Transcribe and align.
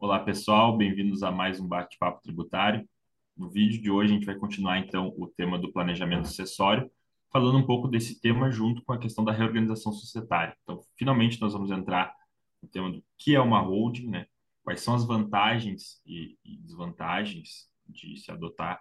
Olá, 0.00 0.18
pessoal, 0.18 0.78
bem-vindos 0.78 1.22
a 1.22 1.30
mais 1.30 1.60
um 1.60 1.68
bate-papo 1.68 2.22
tributário. 2.22 2.88
No 3.36 3.50
vídeo 3.50 3.82
de 3.82 3.90
hoje, 3.90 4.10
a 4.10 4.14
gente 4.14 4.24
vai 4.24 4.34
continuar, 4.34 4.78
então, 4.78 5.12
o 5.14 5.26
tema 5.26 5.58
do 5.58 5.70
planejamento 5.70 6.26
sucessório, 6.26 6.90
falando 7.30 7.58
um 7.58 7.66
pouco 7.66 7.86
desse 7.86 8.18
tema 8.18 8.50
junto 8.50 8.82
com 8.82 8.94
a 8.94 8.98
questão 8.98 9.22
da 9.22 9.30
reorganização 9.30 9.92
societária. 9.92 10.56
Então, 10.62 10.80
finalmente, 10.96 11.38
nós 11.38 11.52
vamos 11.52 11.70
entrar 11.70 12.16
no 12.62 12.68
tema 12.70 12.90
do 12.90 13.04
que 13.18 13.34
é 13.34 13.40
uma 13.40 13.60
holding, 13.60 14.08
né? 14.08 14.26
quais 14.62 14.80
são 14.80 14.94
as 14.94 15.04
vantagens 15.04 16.00
e, 16.06 16.38
e 16.42 16.56
desvantagens 16.56 17.68
de 17.86 18.16
se 18.16 18.32
adotar 18.32 18.80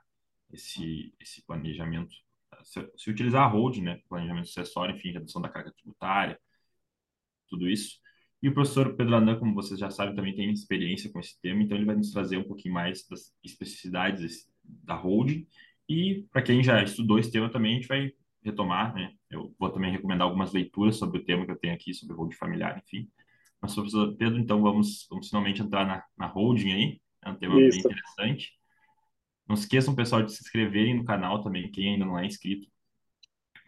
esse, 0.54 1.14
esse 1.20 1.46
planejamento, 1.46 2.16
se, 2.64 2.90
se 2.96 3.10
utilizar 3.10 3.44
a 3.44 3.48
holding, 3.48 3.82
né? 3.82 4.02
planejamento 4.08 4.48
sucessório, 4.48 4.96
enfim, 4.96 5.12
redução 5.12 5.42
da 5.42 5.50
carga 5.50 5.74
tributária, 5.74 6.40
tudo 7.50 7.68
isso. 7.68 8.00
E 8.42 8.48
o 8.48 8.54
professor 8.54 8.96
Pedro 8.96 9.16
Anan, 9.16 9.38
como 9.38 9.54
vocês 9.54 9.80
já 9.80 9.90
sabem, 9.90 10.16
também 10.16 10.34
tem 10.34 10.50
experiência 10.52 11.12
com 11.12 11.20
esse 11.20 11.40
tema, 11.42 11.62
então 11.62 11.76
ele 11.76 11.86
vai 11.86 11.96
nos 11.96 12.12
trazer 12.12 12.38
um 12.38 12.44
pouquinho 12.44 12.74
mais 12.74 13.06
das 13.08 13.34
especificidades 13.44 14.50
da 14.64 14.96
holding. 14.96 15.46
E 15.88 16.26
para 16.32 16.42
quem 16.42 16.64
já 16.64 16.82
estudou 16.82 17.20
esse 17.20 17.32
tema 17.32 17.50
também, 17.50 17.74
a 17.74 17.76
gente 17.76 17.88
vai 17.88 18.12
retomar, 18.42 18.94
né? 18.94 19.14
Eu 19.30 19.54
vou 19.60 19.70
também 19.70 19.92
recomendar 19.92 20.26
algumas 20.26 20.54
leituras 20.54 20.96
sobre 20.96 21.20
o 21.20 21.24
tema 21.26 21.46
que 21.46 21.52
eu 21.52 21.58
tenho 21.58 21.74
aqui, 21.74 21.94
sobre 21.94 22.16
holding 22.16 22.36
familiar, 22.36 22.82
enfim. 22.86 23.10
Mas, 23.62 23.74
professor 23.74 24.16
Pedro, 24.16 24.40
então 24.40 24.62
vamos, 24.62 25.06
vamos 25.10 25.28
finalmente 25.28 25.62
entrar 25.62 25.86
na, 25.86 26.04
na 26.18 26.28
holding 26.28 26.72
aí. 26.72 27.02
É 27.26 27.30
um 27.30 27.36
tema 27.36 27.60
Isso. 27.60 27.72
bem 27.72 27.80
interessante. 27.80 28.54
Não 29.48 29.56
se 29.56 29.64
esqueçam, 29.64 29.96
pessoal, 29.96 30.24
de 30.24 30.32
se 30.32 30.42
inscreverem 30.42 30.96
no 30.96 31.04
canal 31.04 31.42
também, 31.42 31.70
quem 31.72 31.94
ainda 31.94 32.06
não 32.06 32.18
é 32.18 32.26
inscrito. 32.26 32.68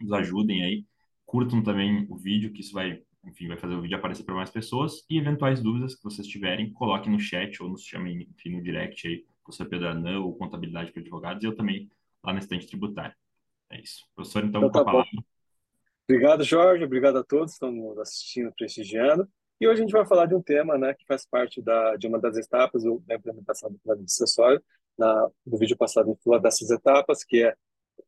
Nos 0.00 0.12
ajudem 0.12 0.62
aí. 0.64 0.86
Curtam 1.26 1.62
também 1.62 2.06
o 2.08 2.16
vídeo, 2.16 2.52
que 2.52 2.60
isso 2.60 2.72
vai 2.72 3.02
enfim, 3.24 3.48
vai 3.48 3.56
fazer 3.56 3.74
o 3.74 3.80
vídeo 3.80 3.96
aparecer 3.96 4.24
para 4.24 4.34
mais 4.34 4.50
pessoas. 4.50 5.04
E 5.08 5.18
eventuais 5.18 5.62
dúvidas 5.62 5.94
que 5.94 6.02
vocês 6.02 6.26
tiverem, 6.26 6.72
coloquem 6.72 7.12
no 7.12 7.18
chat 7.18 7.62
ou 7.62 7.68
nos 7.68 7.84
chamem, 7.84 8.28
enfim, 8.30 8.56
no 8.56 8.62
direct 8.62 9.06
aí, 9.06 9.24
professor 9.44 9.68
Pedro 9.68 9.88
Arnã 9.88 10.20
ou 10.20 10.36
Contabilidade 10.36 10.92
para 10.92 11.00
Advogados, 11.00 11.42
e 11.42 11.46
eu 11.46 11.54
também 11.54 11.90
lá 12.24 12.32
na 12.32 12.38
estante 12.38 12.66
tributária. 12.66 13.16
É 13.70 13.80
isso. 13.80 14.04
Professor, 14.14 14.44
então, 14.44 14.60
então 14.60 14.70
tá 14.70 14.82
com 14.84 14.90
a 14.90 14.92
palavra. 14.92 15.10
Obrigado, 16.08 16.44
Jorge. 16.44 16.84
Obrigado 16.84 17.18
a 17.18 17.24
todos 17.24 17.52
que 17.52 17.54
estão 17.54 17.72
nos 17.72 17.98
assistindo, 17.98 18.52
prestigiando. 18.52 19.28
E 19.60 19.66
hoje 19.66 19.80
a 19.80 19.82
gente 19.82 19.92
vai 19.92 20.04
falar 20.04 20.26
de 20.26 20.34
um 20.34 20.42
tema 20.42 20.76
né, 20.76 20.92
que 20.92 21.06
faz 21.06 21.24
parte 21.24 21.62
da, 21.62 21.96
de 21.96 22.06
uma 22.06 22.18
das 22.18 22.36
etapas 22.36 22.82
da 22.82 23.14
implementação 23.14 23.70
do 23.70 23.78
plano 23.78 24.00
de 24.00 24.06
acessório. 24.06 24.62
Na, 24.98 25.30
no 25.46 25.56
vídeo 25.56 25.76
passado, 25.76 26.06
a 26.06 26.12
gente 26.12 26.22
falou 26.22 26.40
dessas 26.40 26.70
etapas, 26.70 27.24
que 27.24 27.44
é, 27.44 27.54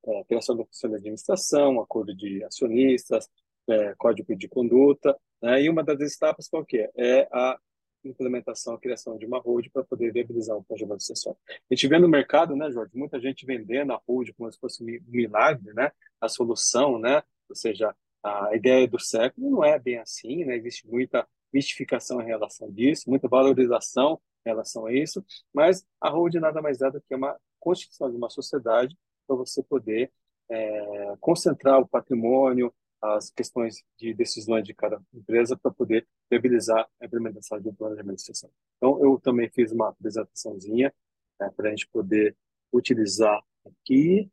é 0.06 0.20
a 0.20 0.24
criação 0.24 0.56
do 0.56 0.66
conselho 0.66 0.92
de 0.94 0.98
administração, 0.98 1.80
acordo 1.80 2.14
de 2.14 2.44
acionistas, 2.44 3.28
é, 3.68 3.94
código 3.96 4.34
de 4.36 4.48
conduta, 4.48 5.16
né? 5.42 5.62
e 5.62 5.70
uma 5.70 5.82
das 5.82 6.00
etapas 6.14 6.48
qual 6.48 6.64
que 6.64 6.78
é? 6.78 6.90
É 6.96 7.28
a 7.32 7.58
implementação, 8.04 8.74
a 8.74 8.78
criação 8.78 9.16
de 9.16 9.26
uma 9.26 9.38
hold 9.38 9.68
para 9.72 9.84
poder 9.84 10.12
viabilizar 10.12 10.56
um 10.56 10.62
planejamento 10.62 11.00
sucessório. 11.00 11.38
A 11.48 11.74
gente 11.74 11.88
vê 11.88 11.98
no 11.98 12.08
mercado, 12.08 12.54
né, 12.54 12.70
Jorge, 12.70 12.92
muita 12.94 13.20
gente 13.20 13.46
vendendo 13.46 13.92
a 13.92 14.00
hold 14.06 14.30
como 14.36 14.50
se 14.52 14.58
fosse 14.58 14.82
um 14.82 14.86
milagre, 15.08 15.72
né, 15.72 15.90
a 16.20 16.28
solução, 16.28 16.98
né, 16.98 17.22
ou 17.48 17.56
seja, 17.56 17.94
a 18.22 18.54
ideia 18.54 18.86
do 18.88 18.98
século 18.98 19.50
não 19.50 19.64
é 19.64 19.78
bem 19.78 19.98
assim, 19.98 20.44
né, 20.44 20.56
existe 20.56 20.86
muita 20.86 21.26
mistificação 21.52 22.20
em 22.20 22.26
relação 22.26 22.70
disso, 22.70 23.08
muita 23.08 23.28
valorização 23.28 24.20
em 24.44 24.50
relação 24.50 24.86
a 24.86 24.92
isso, 24.92 25.24
mas 25.52 25.84
a 26.00 26.10
hold 26.10 26.34
nada 26.34 26.60
mais 26.60 26.80
é 26.80 26.90
do 26.90 27.00
que 27.00 27.14
uma 27.14 27.38
constituição 27.60 28.10
de 28.10 28.16
uma 28.16 28.28
sociedade 28.28 28.96
para 29.26 29.36
você 29.36 29.62
poder 29.62 30.12
é, 30.50 31.14
concentrar 31.20 31.80
o 31.80 31.88
patrimônio, 31.88 32.72
as 33.04 33.30
questões 33.30 33.84
de 33.98 34.14
decisões 34.14 34.64
de 34.64 34.74
cada 34.74 35.00
empresa 35.12 35.56
para 35.56 35.70
poder 35.70 36.06
viabilizar 36.30 36.88
a 37.00 37.04
implementação 37.06 37.60
de 37.60 37.68
um 37.68 37.74
planejamento 37.74 38.16
de 38.16 38.22
sucessão. 38.22 38.50
Então, 38.76 39.02
eu 39.04 39.20
também 39.20 39.50
fiz 39.50 39.72
uma 39.72 39.90
apresentaçãozinha 39.90 40.92
né, 41.40 41.50
para 41.56 41.68
a 41.68 41.70
gente 41.70 41.86
poder 41.88 42.36
utilizar 42.72 43.42
aqui. 43.66 44.30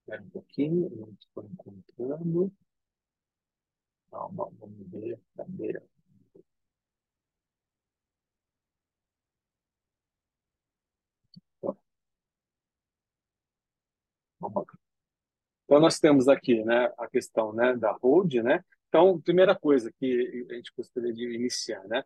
Espera 0.00 0.22
um 0.22 0.30
pouquinho, 0.30 0.90
não 0.96 1.16
estou 1.18 1.44
encontrando. 1.44 2.52
Calma, 4.10 4.50
vamos 4.58 4.90
ver. 4.90 5.20
Cadê? 5.36 5.80
Vamos 14.40 14.56
lá. 14.56 14.75
Então, 15.66 15.80
nós 15.80 15.98
temos 15.98 16.28
aqui 16.28 16.64
né, 16.64 16.90
a 16.96 17.06
questão 17.06 17.52
né, 17.52 17.76
da 17.76 17.92
hold. 17.92 18.34
Né? 18.34 18.64
Então, 18.88 19.20
primeira 19.20 19.54
coisa 19.54 19.92
que 19.98 20.46
a 20.50 20.54
gente 20.54 20.72
gostaria 20.76 21.12
de 21.12 21.34
iniciar, 21.34 21.84
né? 21.86 22.02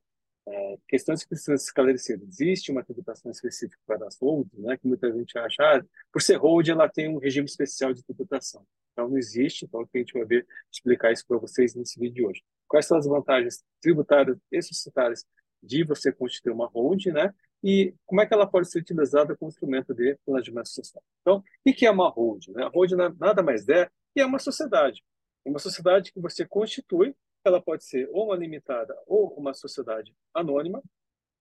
É, 0.48 0.78
questões 0.88 1.22
que 1.22 1.28
precisam 1.28 1.56
ser 1.56 1.66
esclarecidas. 1.66 2.40
Existe 2.40 2.72
uma 2.72 2.82
tributação 2.82 3.30
específica 3.30 3.78
para 3.86 4.06
as 4.06 4.18
holds, 4.18 4.50
né, 4.58 4.76
que 4.76 4.88
muita 4.88 5.12
gente 5.12 5.38
acha, 5.38 5.62
ah, 5.62 5.84
por 6.10 6.22
ser 6.22 6.36
hold, 6.36 6.66
ela 6.66 6.88
tem 6.88 7.08
um 7.08 7.18
regime 7.18 7.44
especial 7.44 7.92
de 7.92 8.02
tributação. 8.02 8.66
Então, 8.92 9.08
não 9.08 9.18
existe, 9.18 9.66
então 9.66 9.80
a 9.82 9.98
gente 9.98 10.14
vai 10.14 10.24
ver, 10.24 10.46
explicar 10.72 11.12
isso 11.12 11.24
para 11.28 11.36
vocês 11.36 11.74
nesse 11.74 12.00
vídeo 12.00 12.14
de 12.14 12.26
hoje. 12.26 12.42
Quais 12.66 12.86
são 12.86 12.96
as 12.96 13.06
vantagens 13.06 13.62
tributárias 13.80 14.38
e 14.50 14.62
societárias 14.62 15.24
de 15.62 15.84
você 15.84 16.10
constituir 16.10 16.52
uma 16.52 16.66
hold, 16.66 17.06
né? 17.06 17.32
E 17.62 17.94
como 18.06 18.20
é 18.20 18.26
que 18.26 18.32
ela 18.32 18.46
pode 18.46 18.70
ser 18.70 18.78
utilizada 18.78 19.36
como 19.36 19.50
instrumento 19.50 19.94
de 19.94 20.16
planejamento 20.24 20.68
social. 20.68 21.02
Então, 21.20 21.38
o 21.66 21.72
que 21.72 21.86
é 21.86 21.90
uma 21.90 22.08
hold? 22.08 22.48
Né? 22.48 22.64
A 22.64 22.68
hold 22.68 22.92
nada 23.18 23.42
mais 23.42 23.68
é 23.68 23.88
que 24.14 24.20
é 24.20 24.26
uma 24.26 24.38
sociedade. 24.38 25.02
Uma 25.44 25.58
sociedade 25.58 26.12
que 26.12 26.20
você 26.20 26.46
constitui, 26.46 27.14
ela 27.44 27.60
pode 27.60 27.84
ser 27.84 28.08
ou 28.12 28.26
uma 28.26 28.36
limitada 28.36 28.96
ou 29.06 29.28
uma 29.34 29.54
sociedade 29.54 30.14
anônima. 30.34 30.82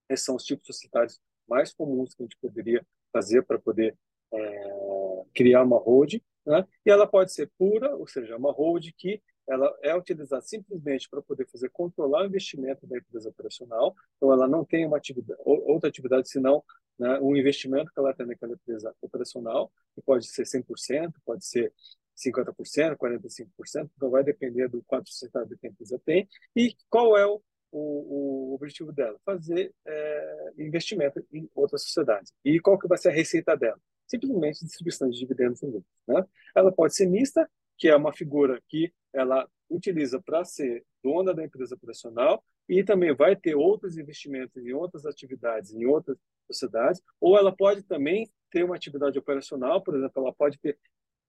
Esses 0.10 0.26
são 0.26 0.36
os 0.36 0.44
tipos 0.44 0.68
societários 0.68 1.20
mais 1.48 1.74
comuns 1.74 2.14
que 2.14 2.24
a 2.24 2.26
gente 2.26 2.38
poderia 2.42 2.86
fazer 3.12 3.44
para 3.44 3.60
poder 3.60 3.98
é, 4.32 5.24
criar 5.34 5.64
uma 5.64 5.78
hold. 5.78 6.16
Né? 6.46 6.66
E 6.86 6.90
ela 6.90 7.08
pode 7.08 7.34
ser 7.34 7.50
pura, 7.58 7.96
ou 7.96 8.08
seja, 8.08 8.38
uma 8.38 8.52
hold 8.52 8.90
que 8.98 9.22
ela 9.50 9.76
é 9.82 9.96
utilizada 9.96 10.42
simplesmente 10.44 11.10
para 11.10 11.22
poder 11.22 11.48
fazer 11.48 11.70
controlar 11.70 12.24
o 12.24 12.26
investimento 12.28 12.86
da 12.86 12.98
empresa 12.98 13.30
operacional. 13.30 13.96
Então, 14.16 14.32
ela 14.32 14.48
não 14.48 14.64
tem 14.64 14.86
uma 14.86 14.98
atividade, 14.98 15.40
outra 15.44 15.90
atividade 15.90 16.30
senão 16.30 16.64
né, 17.00 17.18
o 17.22 17.36
investimento 17.36 17.92
que 17.92 18.00
ela 18.00 18.14
tem 18.14 18.28
naquela 18.28 18.54
empresa 18.54 18.94
operacional, 19.02 19.72
que 19.96 20.02
pode 20.02 20.28
ser 20.28 20.44
100%, 20.44 21.14
pode 21.26 21.46
ser 21.46 21.74
50%, 22.16 22.98
45%, 22.98 23.90
então 23.96 24.10
vai 24.10 24.24
depender 24.24 24.68
do 24.68 24.84
quanto 24.84 25.10
societário 25.10 25.58
que 25.58 25.66
a 25.66 25.70
empresa 25.70 26.00
tem 26.06 26.28
e 26.56 26.76
qual 26.90 27.18
é 27.18 27.26
o, 27.26 27.42
o, 27.72 28.52
o 28.52 28.54
objetivo 28.54 28.92
dela, 28.92 29.18
fazer 29.26 29.74
é, 29.86 30.54
investimento 30.58 31.26
em 31.32 31.50
outras 31.56 31.84
sociedades. 31.84 32.34
E 32.44 32.60
qual 32.60 32.78
que 32.78 32.88
vai 32.88 32.98
ser 32.98 33.10
a 33.10 33.14
receita 33.14 33.56
dela? 33.56 33.80
Simplesmente 34.06 34.66
distribuição 34.66 35.10
de 35.10 35.18
dividendos 35.18 35.64
em 35.64 35.68
lucros. 35.68 35.86
Né? 36.08 36.26
Ela 36.54 36.72
pode 36.72 36.96
ser 36.96 37.08
mista, 37.08 37.50
que 37.78 37.88
é 37.88 37.96
uma 37.96 38.12
figura 38.12 38.62
que 38.68 38.92
ela 39.14 39.48
utiliza 39.70 40.22
para 40.22 40.44
ser 40.44 40.84
dona 41.04 41.34
da 41.34 41.44
empresa 41.44 41.76
operacional 41.76 42.44
e 42.68 42.84
também 42.84 43.14
vai 43.16 43.36
ter 43.36 43.56
outros 43.56 43.98
investimentos 43.98 44.66
em 44.66 44.74
outras 44.74 45.06
atividades, 45.06 45.74
em 45.74 45.86
outras 45.86 46.18
sociedades, 46.48 47.02
ou 47.20 47.38
ela 47.38 47.56
pode 47.56 47.84
também 47.84 48.30
ter 48.52 48.64
uma 48.64 48.76
atividade 48.76 49.18
operacional, 49.18 49.82
por 49.82 49.96
exemplo, 49.96 50.24
ela 50.24 50.34
pode 50.34 50.58
ter 50.60 50.78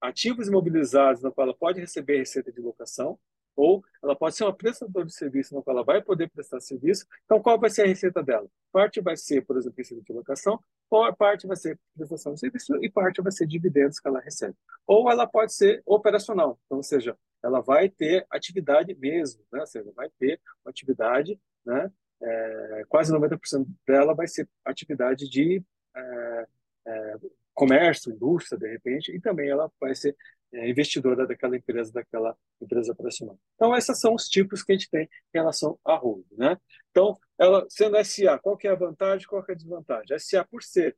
ativos 0.00 0.48
imobilizados 0.48 1.22
na 1.22 1.30
qual 1.30 1.46
ela 1.46 1.56
pode 1.56 1.80
receber 1.80 2.18
receita 2.18 2.50
de 2.50 2.60
locação, 2.60 3.18
ou 3.54 3.84
ela 4.02 4.16
pode 4.16 4.36
ser 4.36 4.44
uma 4.44 4.56
prestadora 4.56 5.04
de 5.04 5.14
serviço 5.14 5.54
na 5.54 5.62
qual 5.62 5.76
ela 5.76 5.84
vai 5.84 6.00
poder 6.02 6.30
prestar 6.30 6.60
serviço. 6.60 7.04
Então, 7.24 7.42
qual 7.42 7.58
vai 7.58 7.68
ser 7.68 7.82
a 7.82 7.86
receita 7.86 8.22
dela? 8.22 8.48
Parte 8.72 9.00
vai 9.00 9.16
ser, 9.16 9.44
por 9.44 9.56
exemplo, 9.58 9.76
receita 9.76 10.02
de 10.02 10.12
locação, 10.12 10.58
ou 10.88 11.14
parte 11.14 11.47
vai 11.47 11.56
ser 11.56 11.78
prestação 11.94 12.32
de 12.34 12.41
serviço 12.41 12.76
e 12.82 12.91
parte 12.91 13.20
vai 13.20 13.32
ser 13.32 13.47
dividendos 13.47 14.00
que 14.00 14.08
ela 14.08 14.20
recebe. 14.20 14.54
Ou 14.86 15.10
ela 15.10 15.26
pode 15.26 15.52
ser 15.52 15.82
operacional, 15.84 16.58
então, 16.64 16.78
ou 16.78 16.82
seja, 16.82 17.16
ela 17.42 17.60
vai 17.60 17.88
ter 17.88 18.26
atividade 18.30 18.94
mesmo, 18.94 19.42
né? 19.52 19.60
ou 19.60 19.66
seja, 19.66 19.90
vai 19.94 20.08
ter 20.18 20.40
uma 20.64 20.70
atividade, 20.70 21.38
né? 21.64 21.90
É, 22.22 22.84
quase 22.86 23.10
90% 23.12 23.66
dela 23.86 24.15
vai 24.15 24.28
ser 24.28 24.47
atividade 24.62 25.28
de 25.30 25.62
é, 25.97 26.47
é, 26.86 27.16
comércio, 27.54 28.12
indústria, 28.12 28.59
de 28.59 28.68
repente, 28.68 29.10
e 29.10 29.18
também 29.18 29.48
ela 29.48 29.72
vai 29.80 29.94
ser 29.94 30.15
é, 30.53 30.68
investidora 30.68 31.26
daquela 31.26 31.56
empresa, 31.56 31.91
daquela 31.92 32.36
empresa 32.60 32.92
operacional. 32.92 33.38
Então, 33.54 33.74
esses 33.74 33.98
são 33.98 34.15
os 34.15 34.28
tipos 34.28 34.62
que 34.62 34.72
a 34.72 34.76
gente 34.76 34.91
tem 34.91 35.04
em 35.04 35.09
relação 35.38 35.78
à 35.82 35.94
holding. 35.97 36.36
Né? 36.36 36.59
Então, 36.91 37.18
ela 37.38 37.65
sendo 37.70 37.97
SA, 38.04 38.38
qual 38.38 38.56
que 38.56 38.68
é 38.68 38.70
a 38.70 38.74
vantagem 38.74 39.26
qual 39.26 39.42
que 39.42 39.53
é 39.53 39.54
a 39.54 39.56
desvantagem? 39.56 40.15
A 40.15 40.18
SA, 40.18 40.44
por 40.44 40.62
ser 40.62 40.97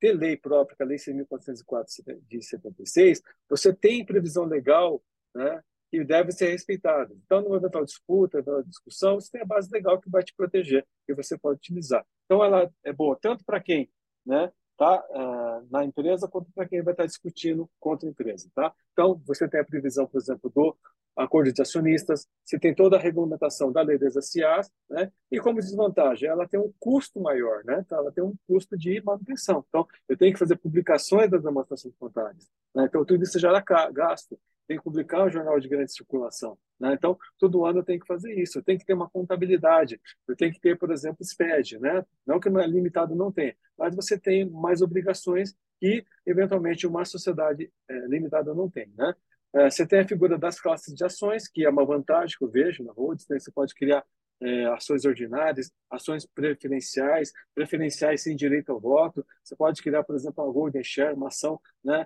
ter 0.00 0.12
lei 0.12 0.36
própria, 0.36 0.76
é 0.80 0.82
a 0.82 0.86
Lei 0.86 0.98
6.404 0.98 2.20
de 2.28 2.42
76, 2.42 3.22
você 3.48 3.72
tem 3.72 4.04
previsão 4.04 4.44
legal 4.44 5.02
né, 5.34 5.62
que 5.94 6.04
deve 6.04 6.32
ser 6.32 6.50
respeitada. 6.50 7.14
Então, 7.24 7.40
numa 7.40 7.56
eventual 7.56 7.84
disputa, 7.84 8.42
numa 8.44 8.64
discussão, 8.64 9.14
você 9.14 9.30
tem 9.30 9.42
a 9.42 9.46
base 9.46 9.70
legal 9.70 10.00
que 10.00 10.10
vai 10.10 10.24
te 10.24 10.34
proteger 10.36 10.84
e 11.08 11.14
você 11.14 11.38
pode 11.38 11.58
utilizar. 11.58 12.04
Então, 12.24 12.44
ela 12.44 12.68
é 12.82 12.92
boa 12.92 13.16
tanto 13.20 13.44
para 13.44 13.60
quem 13.60 13.88
né, 14.26 14.50
tá, 14.76 15.04
uh, 15.10 15.68
na 15.70 15.84
empresa 15.84 16.26
quanto 16.26 16.50
para 16.52 16.66
quem 16.66 16.82
vai 16.82 16.92
estar 16.92 17.06
discutindo 17.06 17.70
contra 17.78 18.08
a 18.08 18.10
empresa. 18.10 18.50
Tá? 18.54 18.74
Então, 18.92 19.22
você 19.24 19.48
tem 19.48 19.60
a 19.60 19.64
previsão, 19.64 20.04
por 20.04 20.20
exemplo, 20.20 20.50
do 20.52 20.76
acordo 21.16 21.52
de 21.52 21.62
acionistas, 21.62 22.26
você 22.44 22.58
tem 22.58 22.74
toda 22.74 22.96
a 22.96 23.00
regulamentação 23.00 23.70
da 23.70 23.80
lei 23.82 23.96
das 23.96 24.14
SAs, 24.14 24.68
né? 24.90 25.12
E 25.30 25.38
como 25.38 25.60
desvantagem, 25.60 26.28
ela 26.28 26.48
tem 26.48 26.58
um 26.58 26.72
custo 26.80 27.20
maior, 27.20 27.62
né? 27.64 27.84
Então, 27.86 27.98
ela 27.98 28.10
tem 28.10 28.24
um 28.24 28.34
custo 28.48 28.76
de 28.76 29.00
manutenção. 29.00 29.64
Então, 29.68 29.86
eu 30.08 30.16
tenho 30.16 30.32
que 30.32 30.40
fazer 30.40 30.56
publicações 30.56 31.30
das 31.30 31.40
demonstrações 31.40 31.94
contábeis, 31.94 32.50
né? 32.74 32.86
Então, 32.86 33.04
tudo 33.04 33.22
isso 33.22 33.38
gera 33.38 33.60
gasto. 33.92 34.36
Tem 34.66 34.78
que 34.78 34.84
publicar 34.84 35.24
um 35.24 35.30
jornal 35.30 35.60
de 35.60 35.68
grande 35.68 35.92
circulação, 35.92 36.58
né? 36.80 36.94
Então, 36.94 37.18
todo 37.38 37.66
ano 37.66 37.80
eu 37.80 37.84
tenho 37.84 38.00
que 38.00 38.06
fazer 38.06 38.32
isso. 38.34 38.58
Eu 38.58 38.62
tenho 38.62 38.78
que 38.78 38.86
ter 38.86 38.94
uma 38.94 39.10
contabilidade. 39.10 40.00
Eu 40.26 40.34
tenho 40.34 40.52
que 40.52 40.60
ter, 40.60 40.78
por 40.78 40.90
exemplo, 40.90 41.24
SPED, 41.24 41.78
né? 41.78 42.04
Não 42.26 42.40
que 42.40 42.48
não 42.48 42.60
é 42.60 42.66
limitado, 42.66 43.14
não 43.14 43.30
tem, 43.30 43.54
mas 43.76 43.94
você 43.94 44.18
tem 44.18 44.48
mais 44.48 44.80
obrigações 44.80 45.54
que, 45.80 46.04
eventualmente, 46.24 46.86
uma 46.86 47.04
sociedade 47.04 47.70
é, 47.88 48.06
limitada 48.06 48.54
não 48.54 48.70
tem, 48.70 48.90
né? 48.96 49.14
É, 49.54 49.70
você 49.70 49.86
tem 49.86 50.00
a 50.00 50.08
figura 50.08 50.36
das 50.36 50.60
classes 50.60 50.92
de 50.92 51.04
ações, 51.04 51.46
que 51.46 51.64
é 51.64 51.70
uma 51.70 51.84
vantagem 51.84 52.36
que 52.36 52.44
eu 52.44 52.50
vejo 52.50 52.82
na 52.82 52.92
Rhodes, 52.92 53.28
né? 53.28 53.38
você 53.38 53.52
pode 53.52 53.72
criar 53.72 54.04
é, 54.40 54.66
ações 54.66 55.04
ordinárias, 55.04 55.70
ações 55.88 56.26
preferenciais, 56.26 57.32
preferenciais 57.54 58.22
sem 58.22 58.34
direito 58.34 58.72
ao 58.72 58.80
voto, 58.80 59.24
você 59.44 59.54
pode 59.54 59.80
criar, 59.80 60.02
por 60.02 60.16
exemplo, 60.16 60.42
uma 60.42 60.52
Golden 60.52 60.82
Share, 60.82 61.14
uma 61.14 61.28
ação 61.28 61.60
né, 61.84 62.04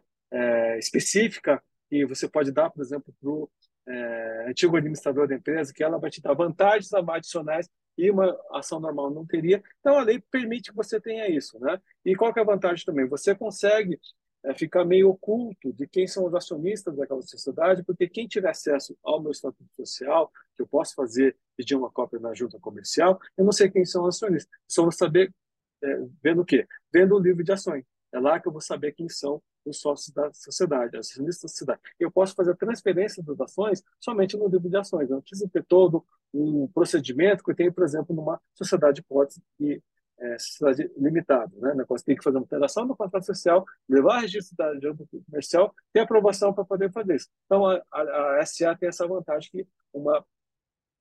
específica 0.78 1.62
que 1.88 2.04
você 2.06 2.28
pode 2.28 2.52
dar, 2.52 2.70
por 2.70 2.82
exemplo, 2.82 3.14
para 3.20 3.30
o 3.30 3.50
é, 3.86 4.46
antigo 4.48 4.76
administrador 4.76 5.26
da 5.26 5.34
empresa, 5.34 5.72
que 5.72 5.82
ela 5.82 5.98
vai 5.98 6.10
te 6.10 6.20
dar 6.20 6.34
vantagens 6.34 6.92
adicionais 6.92 7.68
e 7.96 8.10
uma 8.10 8.38
ação 8.52 8.78
normal 8.78 9.10
não 9.10 9.26
teria. 9.26 9.62
Então, 9.80 9.98
a 9.98 10.02
lei 10.02 10.22
permite 10.30 10.70
que 10.70 10.76
você 10.76 11.00
tenha 11.00 11.28
isso. 11.28 11.58
Né? 11.58 11.80
E 12.04 12.14
qual 12.14 12.32
que 12.32 12.38
é 12.38 12.42
a 12.42 12.46
vantagem 12.46 12.84
também? 12.84 13.08
Você 13.08 13.34
consegue 13.34 13.98
é, 14.44 14.54
ficar 14.54 14.84
meio 14.84 15.10
oculto 15.10 15.72
de 15.72 15.86
quem 15.88 16.06
são 16.06 16.26
os 16.26 16.34
acionistas 16.34 16.96
daquela 16.96 17.22
sociedade, 17.22 17.82
porque 17.82 18.08
quem 18.08 18.28
tiver 18.28 18.50
acesso 18.50 18.96
ao 19.02 19.20
meu 19.20 19.32
estatuto 19.32 19.68
social, 19.74 20.30
que 20.54 20.62
eu 20.62 20.66
posso 20.66 20.94
fazer, 20.94 21.36
pedir 21.56 21.74
uma 21.74 21.90
cópia 21.90 22.20
na 22.20 22.32
junta 22.34 22.58
comercial, 22.60 23.18
eu 23.36 23.44
não 23.44 23.52
sei 23.52 23.68
quem 23.68 23.84
são 23.84 24.04
os 24.04 24.16
acionistas. 24.16 24.52
Só 24.68 24.82
vou 24.82 24.92
saber, 24.92 25.34
é, 25.82 25.98
vendo 26.22 26.42
o 26.42 26.44
quê? 26.44 26.66
Vendo 26.92 27.16
o 27.16 27.18
livro 27.18 27.42
de 27.42 27.52
ações. 27.52 27.84
É 28.12 28.20
lá 28.20 28.38
que 28.38 28.48
eu 28.48 28.52
vou 28.52 28.60
saber 28.60 28.92
quem 28.92 29.08
são 29.08 29.42
os 29.68 29.80
sócios 29.80 30.12
da 30.12 30.32
sociedade, 30.32 30.96
acionistas 30.96 31.42
da 31.42 31.48
sociedade. 31.48 31.80
Eu 31.98 32.10
posso 32.10 32.34
fazer 32.34 32.52
a 32.52 32.56
transferência 32.56 33.22
das 33.22 33.40
ações 33.40 33.82
somente 34.00 34.36
no 34.36 34.48
livro 34.48 34.68
de 34.68 34.76
ações. 34.76 35.08
Eu 35.08 35.16
não 35.16 35.22
preciso 35.22 35.48
ter 35.48 35.64
todo 35.64 36.04
um 36.32 36.68
procedimento 36.68 37.42
que 37.42 37.50
eu 37.50 37.54
tenho, 37.54 37.72
por 37.72 37.84
exemplo, 37.84 38.14
numa 38.14 38.40
sociedade 38.54 38.96
de 38.96 39.00
hipótese 39.00 39.42
que 39.56 39.82
é, 40.20 40.38
sociedade 40.38 40.92
limitada, 40.96 41.52
né? 41.58 41.84
Nós 41.88 42.02
tem 42.02 42.16
que 42.16 42.24
fazer 42.24 42.36
uma 42.36 42.42
alteração 42.42 42.86
do 42.86 42.96
contrato 42.96 43.24
social, 43.24 43.64
levar 43.88 44.20
registro 44.20 44.56
da 44.56 44.74
junta 44.80 45.04
comercial, 45.26 45.72
ter 45.92 46.00
aprovação 46.00 46.52
para 46.52 46.64
poder 46.64 46.90
fazer 46.90 47.14
isso. 47.14 47.28
Então, 47.46 47.66
a, 47.66 47.80
a, 47.92 48.40
a, 48.40 48.46
SA 48.46 48.74
tem 48.76 48.88
essa 48.88 49.06
vantagem 49.06 49.48
que 49.50 49.66
uma 49.92 50.24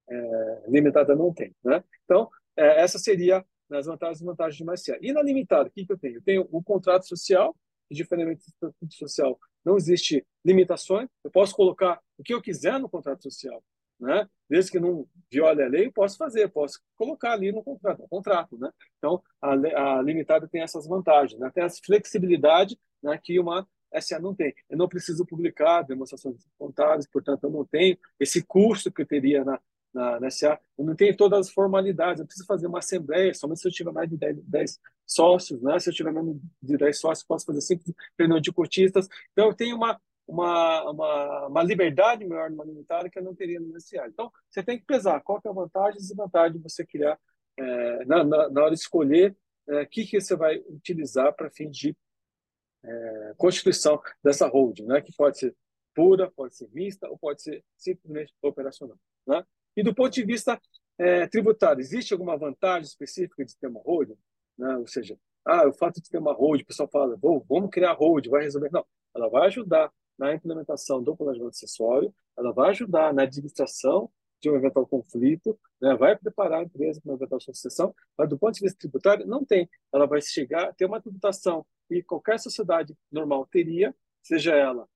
é, 0.10 0.64
limitada 0.68 1.16
não 1.16 1.34
tem, 1.34 1.56
né? 1.64 1.84
Então, 2.06 2.30
é, 2.56 2.82
essa 2.84 3.00
seria 3.00 3.44
as 3.72 3.86
vantagens 3.86 4.22
e 4.22 4.58
de 4.58 4.64
uma 4.64 4.78
SA. 4.78 4.98
E 5.02 5.12
na 5.12 5.22
limitada, 5.22 5.68
o 5.68 5.72
que, 5.72 5.86
que 5.86 5.92
eu 5.92 5.98
tenho? 5.98 6.16
Eu 6.16 6.22
tenho 6.22 6.48
o 6.52 6.64
contrato 6.64 7.08
social, 7.08 7.56
que 7.88 7.96
diferentemente 7.96 8.44
do 8.62 8.94
social, 8.94 9.40
não 9.64 9.78
existe 9.78 10.26
limitações, 10.46 11.10
eu 11.24 11.32
posso 11.32 11.56
colocar 11.56 12.02
o 12.18 12.24
que 12.24 12.34
eu 12.34 12.42
quiser 12.42 12.80
no 12.80 12.90
contrato 12.90 13.24
social, 13.24 13.64
né? 14.00 14.28
Desde 14.50 14.72
que 14.72 14.80
não 14.80 15.08
viole 15.32 15.64
a 15.64 15.68
lei, 15.68 15.92
posso 15.92 16.18
fazer, 16.18 16.48
posso 16.50 16.80
colocar 16.96 17.34
ali 17.34 17.52
no 17.52 17.64
contrato, 17.64 18.02
no 18.02 18.08
contrato, 18.08 18.58
né? 18.58 18.72
Então, 18.98 19.22
a, 19.42 19.52
a 19.98 20.02
limitada 20.02 20.48
tem 20.48 20.62
essas 20.62 20.88
vantagens, 20.88 21.40
né? 21.40 21.52
Tem 21.54 21.64
essa 21.64 21.80
flexibilidade, 21.84 22.78
né, 23.02 23.20
que 23.22 23.40
uma 23.40 23.68
SA 24.02 24.20
não 24.20 24.36
tem. 24.36 24.54
Eu 24.70 24.78
não 24.78 24.88
preciso 24.88 25.26
publicar 25.26 25.82
demonstrações 25.82 26.46
contábeis, 26.58 27.08
portanto, 27.08 27.44
eu 27.44 27.50
não 27.50 27.66
tenho 27.66 27.98
esse 28.20 28.44
custo 28.44 28.92
que 28.92 29.02
eu 29.02 29.08
teria 29.08 29.44
na, 29.44 29.60
na, 29.94 30.20
na 30.20 30.30
SA, 30.30 30.60
eu 30.78 30.86
não 30.86 30.96
tenho 30.96 31.16
todas 31.16 31.48
as 31.48 31.54
formalidades, 31.54 32.20
eu 32.20 32.26
preciso 32.26 32.46
fazer 32.46 32.68
uma 32.68 32.80
assembleia, 32.80 33.34
somente 33.34 33.62
se 33.62 33.68
eu 33.68 33.72
tiver 33.72 33.92
mais 33.92 34.10
de 34.10 34.18
10, 34.18 34.38
10 34.44 34.80
sócios, 35.06 35.62
né? 35.62 35.80
Se 35.80 35.90
eu 35.90 35.94
tiver 35.94 36.12
menos 36.12 36.38
de 36.62 36.78
10 36.78 37.00
sócios, 37.00 37.26
posso 37.26 37.46
fazer 37.46 37.62
simples 37.62 37.94
reunião 38.18 38.40
de 38.40 38.52
cotistas. 38.52 39.08
Então, 39.32 39.48
eu 39.48 39.54
tenho 39.54 39.76
uma 39.76 40.00
uma, 40.28 40.92
uma, 40.92 41.48
uma 41.48 41.64
liberdade 41.64 42.26
maior 42.26 42.52
no 42.52 42.64
limitada 42.64 43.10
que 43.10 43.18
eu 43.18 43.24
não 43.24 43.34
teria 43.34 43.60
no 43.60 43.70
inicial. 43.70 44.08
Então, 44.08 44.32
você 44.50 44.62
tem 44.62 44.78
que 44.78 44.86
pesar 44.86 45.22
qual 45.22 45.42
que 45.42 45.48
é 45.48 45.52
a 45.52 45.54
vantagem 45.54 45.98
e 45.98 46.02
desvantagem 46.02 46.58
de 46.58 46.64
você 46.64 46.86
criar, 46.86 47.18
é, 47.58 48.06
na, 48.06 48.24
na, 48.24 48.50
na, 48.50 48.62
hora 48.62 48.76
de 48.76 48.82
escolher 48.82 49.36
o 49.66 49.74
é, 49.74 49.86
que, 49.86 50.06
que 50.06 50.20
você 50.20 50.36
vai 50.36 50.58
utilizar 50.68 51.34
para 51.34 51.50
fim 51.50 51.70
de 51.70 51.96
é, 52.84 53.34
constituição 53.38 54.02
dessa 54.24 54.48
holding, 54.48 54.86
né? 54.86 55.02
que 55.02 55.14
pode 55.16 55.38
ser 55.40 55.56
pura, 55.96 56.30
pode 56.30 56.56
ser 56.56 56.70
mista 56.74 57.10
ou 57.10 57.18
pode 57.18 57.42
ser 57.42 57.64
simplesmente 57.78 58.34
operacional. 58.42 58.98
Né? 59.26 59.44
E 59.78 59.84
do 59.84 59.94
ponto 59.94 60.12
de 60.12 60.26
vista 60.26 60.60
é, 60.98 61.28
tributário, 61.28 61.80
existe 61.80 62.12
alguma 62.12 62.36
vantagem 62.36 62.88
específica 62.88 63.46
de 63.46 63.56
ter 63.56 63.68
uma 63.68 63.80
holding? 63.80 64.18
Né? 64.58 64.76
Ou 64.78 64.88
seja, 64.88 65.16
ah, 65.46 65.68
o 65.68 65.72
fato 65.72 66.02
de 66.02 66.10
ter 66.10 66.18
uma 66.18 66.34
holding, 66.34 66.64
o 66.64 66.66
pessoal 66.66 66.90
fala, 66.90 67.16
vamos 67.22 67.70
criar 67.70 67.94
holding, 67.94 68.32
vai 68.32 68.42
resolver. 68.42 68.72
Não, 68.72 68.84
ela 69.16 69.30
vai 69.30 69.46
ajudar 69.46 69.92
na 70.18 70.34
implementação 70.34 71.02
do 71.04 71.16
planejamento 71.16 71.54
acessório, 71.54 72.12
ela 72.36 72.52
vai 72.52 72.72
ajudar 72.72 73.14
na 73.14 73.22
administração 73.22 74.10
de 74.42 74.50
um 74.50 74.56
eventual 74.56 74.88
conflito, 74.88 75.60
né? 75.80 75.96
vai 75.96 76.18
preparar 76.18 76.62
a 76.62 76.64
empresa 76.64 77.00
para 77.00 77.12
uma 77.12 77.18
eventual 77.18 77.40
sucessão, 77.40 77.94
mas 78.18 78.28
do 78.28 78.38
ponto 78.38 78.56
de 78.56 78.62
vista 78.62 78.80
tributário, 78.80 79.28
não 79.28 79.46
tem. 79.46 79.70
Ela 79.94 80.08
vai 80.08 80.22
chegar, 80.22 80.74
ter 80.74 80.86
uma 80.86 81.00
tributação 81.00 81.64
que 81.88 82.02
qualquer 82.02 82.40
sociedade 82.40 82.96
normal 83.12 83.46
teria, 83.46 83.96
seja 84.24 84.56
ela 84.56 84.88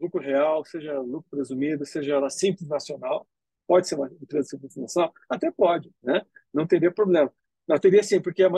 lucro 0.00 0.20
real, 0.20 0.64
seja 0.64 1.00
lucro 1.00 1.28
presumido, 1.28 1.84
seja 1.84 2.14
ela 2.14 2.30
simples 2.30 2.68
nacional, 2.68 3.26
pode 3.68 3.86
ser 3.86 3.94
uma 3.94 4.10
empresa 4.20 4.48
simples 4.48 4.74
nacional? 4.76 5.12
Até 5.28 5.50
pode, 5.52 5.92
né? 6.02 6.22
não 6.52 6.66
teria 6.66 6.90
problema. 6.90 7.32
Não, 7.68 7.78
teria 7.78 8.02
sim, 8.02 8.18
porque 8.18 8.42
a 8.42 8.50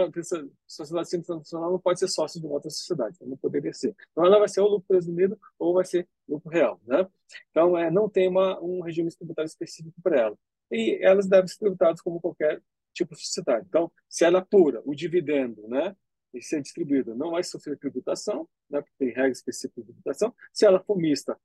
sociedade 0.68 1.10
simples 1.10 1.28
nacional 1.28 1.72
não 1.72 1.80
pode 1.80 1.98
ser 1.98 2.06
sócio 2.06 2.40
de 2.40 2.46
uma 2.46 2.54
outra 2.54 2.70
sociedade, 2.70 3.16
então 3.16 3.26
não 3.26 3.36
poderia 3.36 3.72
ser. 3.72 3.94
Então, 4.12 4.24
ela 4.24 4.38
vai 4.38 4.48
ser 4.48 4.60
ou 4.60 4.68
lucro 4.68 4.86
presumido 4.86 5.36
ou 5.58 5.74
vai 5.74 5.84
ser 5.84 6.08
lucro 6.28 6.48
real. 6.48 6.80
Né? 6.86 7.04
Então, 7.50 7.76
é, 7.76 7.90
não 7.90 8.08
tem 8.08 8.28
uma, 8.28 8.60
um 8.62 8.80
regime 8.80 9.10
tributário 9.10 9.48
específico 9.48 10.00
para 10.00 10.20
ela. 10.20 10.38
E 10.70 11.00
elas 11.02 11.26
devem 11.26 11.48
ser 11.48 11.58
tributadas 11.58 12.00
como 12.00 12.20
qualquer 12.20 12.62
tipo 12.94 13.16
de 13.16 13.20
sociedade. 13.26 13.66
Então, 13.68 13.90
se 14.08 14.24
ela 14.24 14.38
é 14.38 14.46
pura, 14.48 14.80
o 14.84 14.94
dividendo, 14.94 15.66
né, 15.66 15.96
e 16.32 16.40
ser 16.40 16.62
distribuído, 16.62 17.12
não 17.16 17.32
vai 17.32 17.42
sofrer 17.42 17.76
tributação, 17.76 18.48
né, 18.70 18.80
porque 18.80 18.94
tem 18.96 19.08
regra 19.08 19.32
específica 19.32 19.80
de 19.80 19.88
tributação. 19.88 20.32
Se 20.52 20.64
ela 20.64 20.78
for 20.78 20.96
mista, 20.96 21.36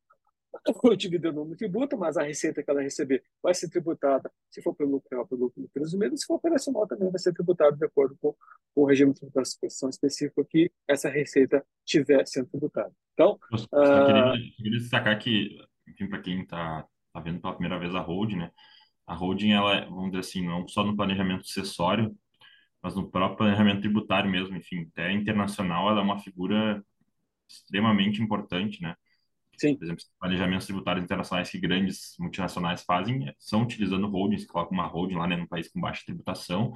o 0.83 0.95
dividendo 0.95 1.45
não 1.45 1.55
tributa, 1.55 1.97
mas 1.97 2.17
a 2.17 2.23
receita 2.23 2.63
que 2.63 2.69
ela 2.69 2.81
receber 2.81 3.23
vai 3.41 3.53
ser 3.53 3.69
tributada, 3.69 4.31
se 4.49 4.61
for 4.61 4.73
pelo 4.73 4.91
lucro 4.91 5.09
real, 5.11 5.27
pelo 5.27 5.45
lucro 5.45 5.69
presumido, 5.73 6.17
se 6.17 6.25
for 6.25 6.35
operacional 6.35 6.87
também 6.87 7.09
vai 7.09 7.19
ser 7.19 7.33
tributado 7.33 7.77
de 7.77 7.85
acordo 7.85 8.17
com 8.21 8.35
o 8.75 8.85
regime 8.85 9.13
de 9.13 9.19
tributação 9.19 9.89
específico 9.89 10.45
que 10.45 10.71
essa 10.87 11.09
receita 11.09 11.65
tiver 11.85 12.25
sendo 12.27 12.47
tributada. 12.47 12.91
Então, 13.13 13.39
eu, 13.51 13.57
uh... 13.57 14.05
queria, 14.05 14.51
queria 14.57 14.79
destacar 14.79 15.19
que, 15.19 15.57
enfim, 15.87 16.07
para 16.07 16.21
quem 16.21 16.41
está 16.41 16.85
tá 17.13 17.19
vendo 17.19 17.39
pela 17.39 17.53
primeira 17.53 17.79
vez 17.79 17.95
a 17.95 18.01
holding, 18.01 18.37
né? 18.37 18.51
A 19.07 19.13
holding, 19.13 19.51
ela, 19.51 19.85
vamos 19.85 20.11
dizer 20.11 20.19
assim, 20.19 20.45
não 20.45 20.67
só 20.67 20.83
no 20.83 20.95
planejamento 20.95 21.47
sucessório, 21.47 22.15
mas 22.81 22.95
no 22.95 23.09
próprio 23.09 23.37
planejamento 23.37 23.81
tributário 23.81 24.29
mesmo, 24.29 24.55
enfim, 24.55 24.87
até 24.91 25.11
internacional, 25.11 25.89
ela 25.89 26.01
é 26.01 26.03
uma 26.03 26.19
figura 26.19 26.83
extremamente 27.47 28.21
importante, 28.21 28.81
né? 28.81 28.95
Sim. 29.57 29.75
Por 29.75 29.85
exemplo, 29.85 30.03
planejamentos 30.19 30.65
tributários 30.65 31.03
internacionais 31.03 31.49
que 31.49 31.59
grandes 31.59 32.15
multinacionais 32.19 32.83
fazem 32.83 33.33
são 33.39 33.63
utilizando 33.63 34.07
holdings, 34.07 34.45
coloca 34.45 34.73
uma 34.73 34.85
holding 34.85 35.15
lá 35.15 35.27
né, 35.27 35.35
num 35.35 35.47
país 35.47 35.67
com 35.67 35.79
baixa 35.79 36.03
tributação, 36.05 36.73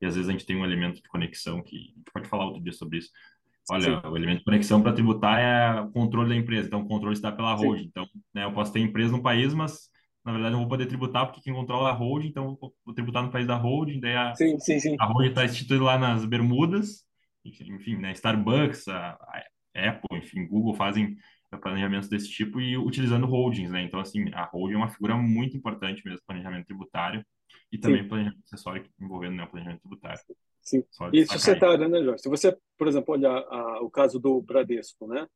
e 0.00 0.06
às 0.06 0.14
vezes 0.14 0.28
a 0.28 0.32
gente 0.32 0.44
tem 0.44 0.56
um 0.56 0.64
elemento 0.64 1.02
de 1.02 1.08
conexão 1.08 1.62
que 1.62 1.76
a 1.76 1.80
gente 1.80 2.12
pode 2.12 2.28
falar 2.28 2.46
outro 2.46 2.62
dia 2.62 2.72
sobre 2.72 2.98
isso. 2.98 3.10
Olha, 3.70 4.00
Sim. 4.00 4.08
o 4.08 4.16
elemento 4.16 4.38
de 4.38 4.44
conexão 4.44 4.80
para 4.80 4.92
tributar 4.92 5.40
é 5.40 5.80
o 5.80 5.90
controle 5.90 6.28
da 6.28 6.36
empresa, 6.36 6.68
então 6.68 6.82
o 6.82 6.86
controle 6.86 7.14
está 7.14 7.32
pela 7.32 7.54
holding. 7.54 7.82
Sim. 7.82 7.88
Então, 7.88 8.06
né, 8.34 8.44
eu 8.44 8.52
posso 8.52 8.72
ter 8.72 8.80
empresa 8.80 9.10
no 9.10 9.22
país, 9.22 9.52
mas 9.52 9.90
na 10.24 10.32
verdade 10.32 10.54
eu 10.54 10.58
vou 10.58 10.68
poder 10.68 10.86
tributar 10.86 11.26
porque 11.26 11.40
quem 11.40 11.52
controla 11.52 11.88
é 11.88 11.92
a 11.92 11.94
holding, 11.94 12.28
então 12.28 12.56
vou 12.60 12.94
tributar 12.94 13.22
no 13.22 13.30
país 13.30 13.46
da 13.46 13.56
holding, 13.56 14.00
daí 14.00 14.16
a, 14.16 14.34
sim, 14.34 14.58
sim, 14.58 14.78
sim. 14.78 14.96
a 14.98 15.06
holding 15.06 15.28
está 15.28 15.44
instituída 15.44 15.84
lá 15.84 15.98
nas 15.98 16.24
Bermudas, 16.24 17.04
enfim, 17.44 17.96
né, 17.96 18.12
Starbucks, 18.12 18.88
a, 18.88 19.10
a 19.10 19.88
Apple, 19.88 20.18
enfim, 20.18 20.46
Google 20.46 20.74
fazem 20.74 21.16
planejamentos 21.56 22.08
desse 22.08 22.28
tipo 22.28 22.60
e 22.60 22.76
utilizando 22.76 23.26
holdings, 23.26 23.70
né? 23.70 23.82
Então, 23.82 24.00
assim, 24.00 24.30
a 24.32 24.44
holding 24.44 24.74
é 24.74 24.78
uma 24.78 24.88
figura 24.88 25.16
muito 25.16 25.56
importante 25.56 26.02
mesmo 26.04 26.20
planejamento 26.26 26.66
tributário 26.66 27.24
e 27.70 27.78
também 27.78 28.02
Sim. 28.02 28.08
planejamento 28.08 28.42
acessório 28.44 28.84
envolvendo 29.00 29.36
né, 29.36 29.46
planejamento 29.46 29.80
tributário. 29.80 30.20
Sim. 30.62 30.84
E 31.12 31.24
societário, 31.26 31.88
né, 31.88 32.02
Jorge? 32.02 32.22
Se 32.22 32.28
você, 32.28 32.56
por 32.76 32.88
exemplo, 32.88 33.14
olhar 33.14 33.38
a, 33.38 33.80
o 33.82 33.90
caso 33.90 34.18
do 34.18 34.42
Bradesco, 34.42 35.06
né? 35.06 35.26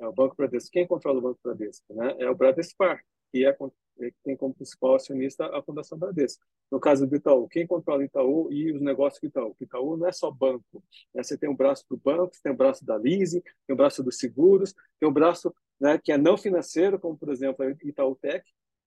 É 0.00 0.06
o 0.06 0.12
Banco 0.12 0.34
Bradesco. 0.36 0.70
Quem 0.70 0.86
controla 0.86 1.18
o 1.18 1.22
Banco 1.22 1.40
Bradesco? 1.44 1.92
Né? 1.92 2.16
É 2.20 2.30
o 2.30 2.34
Bradespar, 2.34 3.02
que 3.30 3.44
é, 3.44 3.50
é 3.50 4.10
tem 4.24 4.36
como 4.36 4.54
principal 4.54 4.94
acionista 4.94 5.44
a 5.46 5.62
Fundação 5.62 5.98
Bradesco. 5.98 6.42
No 6.70 6.78
caso 6.78 7.06
do 7.06 7.16
Itaú, 7.16 7.48
quem 7.48 7.66
controla 7.66 8.00
o 8.00 8.04
Itaú 8.04 8.52
e 8.52 8.72
os 8.72 8.80
negócios 8.80 9.20
do 9.20 9.26
Itaú? 9.26 9.56
O 9.58 9.64
Itaú 9.64 9.96
não 9.96 10.06
é 10.06 10.12
só 10.12 10.30
banco. 10.30 10.82
Né? 11.14 11.22
Você 11.22 11.36
tem 11.36 11.48
o 11.48 11.52
um 11.52 11.56
braço 11.56 11.84
do 11.90 11.96
banco, 11.96 12.34
você 12.34 12.40
tem 12.42 12.52
o 12.52 12.54
um 12.54 12.58
braço 12.58 12.84
da 12.84 12.96
leasing, 12.96 13.40
tem 13.40 13.70
o 13.70 13.72
um 13.74 13.76
braço 13.76 14.02
dos 14.02 14.18
seguros, 14.18 14.74
tem 15.00 15.08
o 15.08 15.12
braço 15.12 15.52
né, 15.80 15.98
que 15.98 16.12
é 16.12 16.18
não 16.18 16.36
financeiro, 16.36 16.98
como, 16.98 17.16
por 17.16 17.30
exemplo, 17.30 17.64
a 17.64 17.70
Itaú 17.84 18.14
Tech, 18.16 18.44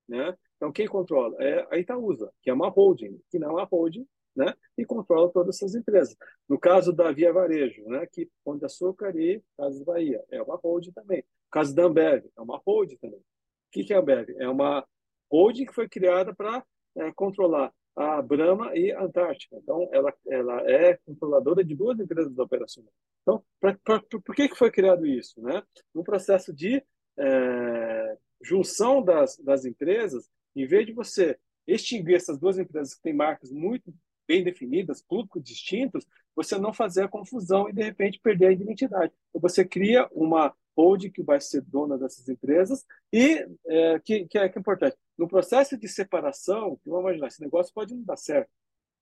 né? 0.07 0.35
Então, 0.57 0.71
quem 0.71 0.87
controla? 0.87 1.35
É 1.39 1.67
a 1.71 1.77
Itaúsa, 1.77 2.31
que 2.41 2.49
é 2.49 2.53
uma 2.53 2.69
holding, 2.69 3.19
que 3.29 3.39
não 3.39 3.49
é 3.49 3.53
uma 3.53 3.63
holding, 3.63 4.05
né? 4.35 4.53
E 4.77 4.85
controla 4.85 5.31
todas 5.31 5.55
essas 5.55 5.75
empresas. 5.75 6.15
No 6.47 6.59
caso 6.59 6.93
da 6.93 7.11
Via 7.11 7.31
Varejo, 7.33 7.83
né? 7.85 8.05
Que 8.11 8.29
Pão 8.43 8.57
de 8.57 8.65
Açúcar 8.65 9.15
e 9.15 9.41
Casas 9.57 9.83
Bahia, 9.83 10.23
é 10.29 10.41
uma 10.41 10.55
holding 10.55 10.91
também. 10.91 11.19
No 11.19 11.51
caso 11.51 11.73
da 11.73 11.83
Ambev, 11.83 12.25
é 12.37 12.41
uma 12.41 12.61
holding 12.65 12.97
também. 12.97 13.19
O 13.19 13.23
que 13.71 13.93
é 13.93 13.95
a 13.95 13.99
Ambev? 13.99 14.29
É 14.37 14.47
uma 14.49 14.85
holding 15.31 15.65
que 15.65 15.73
foi 15.73 15.87
criada 15.87 16.35
para 16.35 16.63
é, 16.97 17.11
controlar 17.13 17.73
a 17.95 18.21
Brahma 18.21 18.75
e 18.75 18.91
a 18.91 19.03
Antártica. 19.03 19.57
Então, 19.57 19.89
ela, 19.91 20.13
ela 20.27 20.61
é 20.69 20.97
controladora 21.05 21.63
de 21.63 21.75
duas 21.75 21.99
empresas 21.99 22.37
operacionais. 22.37 22.93
Então, 23.21 23.43
pra, 23.59 23.77
pra, 23.83 24.01
por 24.01 24.35
que, 24.35 24.49
que 24.49 24.57
foi 24.57 24.71
criado 24.71 25.05
isso? 25.05 25.41
Né? 25.41 25.61
No 25.93 26.03
processo 26.03 26.53
de 26.53 26.83
é, 27.17 28.17
junção 28.41 29.03
das, 29.03 29.37
das 29.37 29.65
empresas, 29.65 30.29
em 30.55 30.65
vez 30.65 30.85
de 30.85 30.93
você 30.93 31.37
extinguir 31.67 32.15
essas 32.15 32.39
duas 32.39 32.57
empresas 32.57 32.95
que 32.95 33.01
têm 33.01 33.13
marcas 33.13 33.51
muito 33.51 33.93
bem 34.27 34.43
definidas, 34.43 35.01
públicos 35.01 35.43
distintos, 35.43 36.05
você 36.35 36.57
não 36.57 36.73
fazer 36.73 37.03
a 37.03 37.07
confusão 37.07 37.69
e, 37.69 37.73
de 37.73 37.83
repente, 37.83 38.19
perder 38.19 38.47
a 38.47 38.51
identidade. 38.51 39.13
Então, 39.29 39.41
você 39.41 39.65
cria 39.65 40.07
uma 40.11 40.53
holding 40.77 41.11
que 41.11 41.21
vai 41.21 41.39
ser 41.39 41.61
dona 41.61 41.97
dessas 41.97 42.27
empresas 42.29 42.85
e 43.11 43.45
é, 43.67 43.99
que, 43.99 44.25
que, 44.25 44.37
é, 44.37 44.49
que 44.49 44.57
é 44.57 44.59
importante. 44.59 44.95
No 45.21 45.27
processo 45.27 45.77
de 45.77 45.87
separação, 45.87 46.79
vamos 46.83 47.03
imaginar, 47.03 47.27
esse 47.27 47.43
negócio 47.43 47.71
pode 47.71 47.93
não 47.93 48.03
dar 48.03 48.17
certo. 48.17 48.49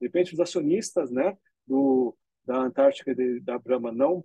De 0.02 0.08
repente, 0.08 0.34
os 0.34 0.40
acionistas 0.42 1.10
né, 1.10 1.38
do, 1.66 2.14
da 2.46 2.58
Antártica 2.58 3.16
e 3.18 3.40
da 3.40 3.58
Brahma 3.58 3.90
não 3.90 4.22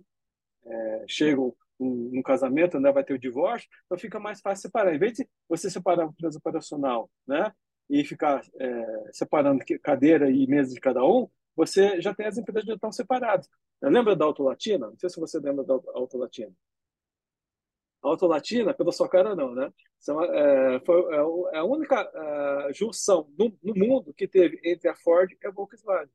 é, 0.65 1.05
chegam 1.07 1.55
um, 1.79 2.19
um, 2.19 2.21
casamento, 2.21 2.81
né, 2.81 2.91
vai 2.91 3.01
ter 3.01 3.13
o 3.13 3.17
divórcio, 3.17 3.69
então 3.85 3.97
fica 3.97 4.19
mais 4.19 4.41
fácil 4.41 4.63
separar. 4.63 4.93
Em 4.93 4.99
vez 4.99 5.13
de 5.13 5.29
você 5.47 5.69
separar 5.69 6.03
a 6.03 6.07
empresa 6.07 6.37
operacional 6.37 7.09
né, 7.25 7.49
e 7.89 8.03
ficar 8.03 8.41
é, 8.59 9.09
separando 9.13 9.63
cadeira 9.81 10.29
e 10.29 10.45
mesa 10.47 10.73
de 10.73 10.81
cada 10.81 11.01
um, 11.01 11.29
você 11.55 12.01
já 12.01 12.13
tem 12.13 12.25
as 12.25 12.37
empresas 12.37 12.63
que 12.63 12.71
já 12.71 12.75
estão 12.75 12.91
separadas. 12.91 13.49
Lembra 13.81 14.17
da 14.17 14.25
Autolatina? 14.25 14.87
Não 14.87 14.99
sei 14.99 15.09
se 15.09 15.17
você 15.17 15.39
lembra 15.39 15.63
da 15.63 15.75
Autolatina. 15.93 16.51
Autolatina, 18.09 18.73
pela 18.73 18.91
sua 18.91 19.09
cara, 19.09 19.35
não, 19.35 19.53
né? 19.53 19.71
É, 20.07 20.79
foi, 20.85 21.15
é, 21.15 21.55
é 21.55 21.59
a 21.59 21.63
única 21.63 22.11
é, 22.13 22.73
junção 22.73 23.27
no, 23.37 23.57
no, 23.63 23.73
mundo 23.75 24.13
que 24.13 24.27
teve 24.27 24.59
entre 24.63 24.87
a 24.87 24.95
Ford 24.95 25.31
e 25.31 25.47
a 25.47 25.51
Volkswagen. 25.51 26.11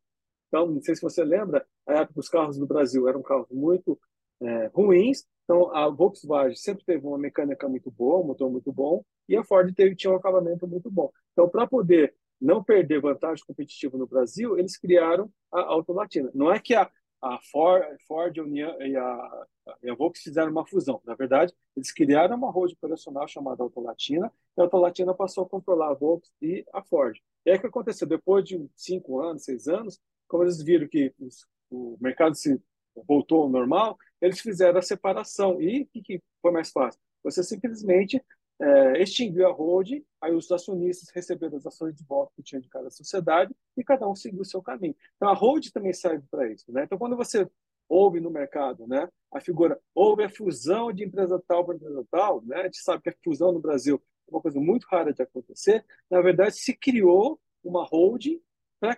Então, 0.48 0.66
não 0.66 0.82
sei 0.82 0.94
se 0.94 1.02
você 1.02 1.24
lembra, 1.24 1.66
a 1.86 1.94
época 1.94 2.20
os 2.20 2.28
carros 2.28 2.58
do 2.58 2.66
Brasil 2.66 3.08
eram 3.08 3.22
carros 3.22 3.48
muito 3.50 3.98
é, 4.40 4.66
ruins, 4.68 5.24
então 5.44 5.74
a 5.74 5.88
Volkswagen 5.88 6.56
sempre 6.56 6.84
teve 6.84 7.06
uma 7.06 7.18
mecânica 7.18 7.68
muito 7.68 7.90
boa, 7.90 8.20
um 8.20 8.26
motor 8.26 8.50
muito 8.50 8.72
bom, 8.72 9.04
e 9.28 9.36
a 9.36 9.44
Ford 9.44 9.72
teve, 9.74 9.94
tinha 9.94 10.12
um 10.12 10.16
acabamento 10.16 10.66
muito 10.66 10.90
bom. 10.90 11.10
Então, 11.32 11.48
para 11.48 11.66
poder 11.66 12.14
não 12.40 12.64
perder 12.64 13.00
vantagem 13.00 13.44
competitiva 13.44 13.98
no 13.98 14.06
Brasil, 14.06 14.58
eles 14.58 14.76
criaram 14.76 15.30
a 15.52 15.60
Auto 15.60 15.92
Latina. 15.92 16.30
Não 16.34 16.50
é 16.50 16.58
que 16.58 16.74
a, 16.74 16.90
a 17.22 17.38
Ford, 17.50 17.84
Ford 18.08 18.36
e 18.36 18.62
a, 18.96 19.46
e 19.82 19.90
a 19.90 19.94
Volkswagen 19.94 20.24
fizeram 20.24 20.50
uma 20.50 20.66
fusão. 20.66 21.00
Na 21.04 21.14
verdade, 21.14 21.52
eles 21.80 21.92
criaram 21.92 22.36
uma 22.36 22.52
rede 22.52 22.74
operacional 22.74 23.26
chamada 23.26 23.62
Auto 23.62 23.80
Latina, 23.80 24.30
e 24.56 24.60
a 24.60 24.64
Auto 24.64 24.76
Latina 24.76 25.14
passou 25.14 25.44
a 25.44 25.48
controlar 25.48 25.90
a 25.90 25.94
Volkswagen 25.94 26.30
e 26.42 26.64
a 26.72 26.82
Ford. 26.82 27.18
E 27.44 27.50
aí 27.50 27.56
o 27.56 27.60
que 27.60 27.66
aconteceu? 27.66 28.06
Depois 28.06 28.44
de 28.44 28.68
cinco 28.76 29.20
anos, 29.20 29.44
seis 29.44 29.66
anos, 29.66 29.98
como 30.28 30.44
eles 30.44 30.62
viram 30.62 30.86
que 30.86 31.12
os, 31.18 31.46
o 31.70 31.96
mercado 32.00 32.34
se 32.34 32.60
voltou 33.08 33.42
ao 33.42 33.48
normal, 33.48 33.96
eles 34.20 34.40
fizeram 34.40 34.78
a 34.78 34.82
separação. 34.82 35.60
E 35.60 35.82
o 35.82 35.86
que, 35.86 36.02
que 36.02 36.22
foi 36.42 36.52
mais 36.52 36.70
fácil? 36.70 37.00
Você 37.24 37.42
simplesmente 37.42 38.22
é, 38.60 39.02
extinguiu 39.02 39.48
a 39.48 39.52
holding, 39.52 40.04
aí 40.20 40.34
os 40.34 40.50
acionistas 40.52 41.08
receberam 41.14 41.56
as 41.56 41.66
ações 41.66 41.94
de 41.94 42.04
volta 42.04 42.32
que 42.36 42.42
tinha 42.42 42.60
de 42.60 42.68
cada 42.68 42.90
sociedade 42.90 43.54
e 43.74 43.82
cada 43.82 44.06
um 44.06 44.14
seguiu 44.14 44.42
o 44.42 44.44
seu 44.44 44.62
caminho. 44.62 44.94
Então, 45.16 45.30
a 45.30 45.34
holding 45.34 45.70
também 45.70 45.94
serve 45.94 46.26
para 46.30 46.46
isso. 46.52 46.70
Né? 46.70 46.84
Então, 46.84 46.98
quando 46.98 47.16
você 47.16 47.48
ouve 47.90 48.20
no 48.20 48.30
mercado 48.30 48.86
né, 48.86 49.08
a 49.32 49.40
figura, 49.40 49.78
houve 49.92 50.22
a 50.22 50.30
fusão 50.30 50.92
de 50.92 51.04
empresa 51.04 51.42
tal 51.46 51.64
para 51.64 51.74
empresa 51.74 52.06
tal, 52.10 52.40
né? 52.42 52.60
a 52.60 52.64
gente 52.64 52.78
sabe 52.78 53.02
que 53.02 53.10
a 53.10 53.14
fusão 53.22 53.52
no 53.52 53.60
Brasil 53.60 54.00
é 54.28 54.30
uma 54.30 54.40
coisa 54.40 54.60
muito 54.60 54.86
rara 54.88 55.12
de 55.12 55.20
acontecer, 55.20 55.84
na 56.08 56.20
verdade, 56.22 56.54
se 56.54 56.72
criou 56.72 57.40
uma 57.62 57.84
holding 57.84 58.40
para 58.78 58.96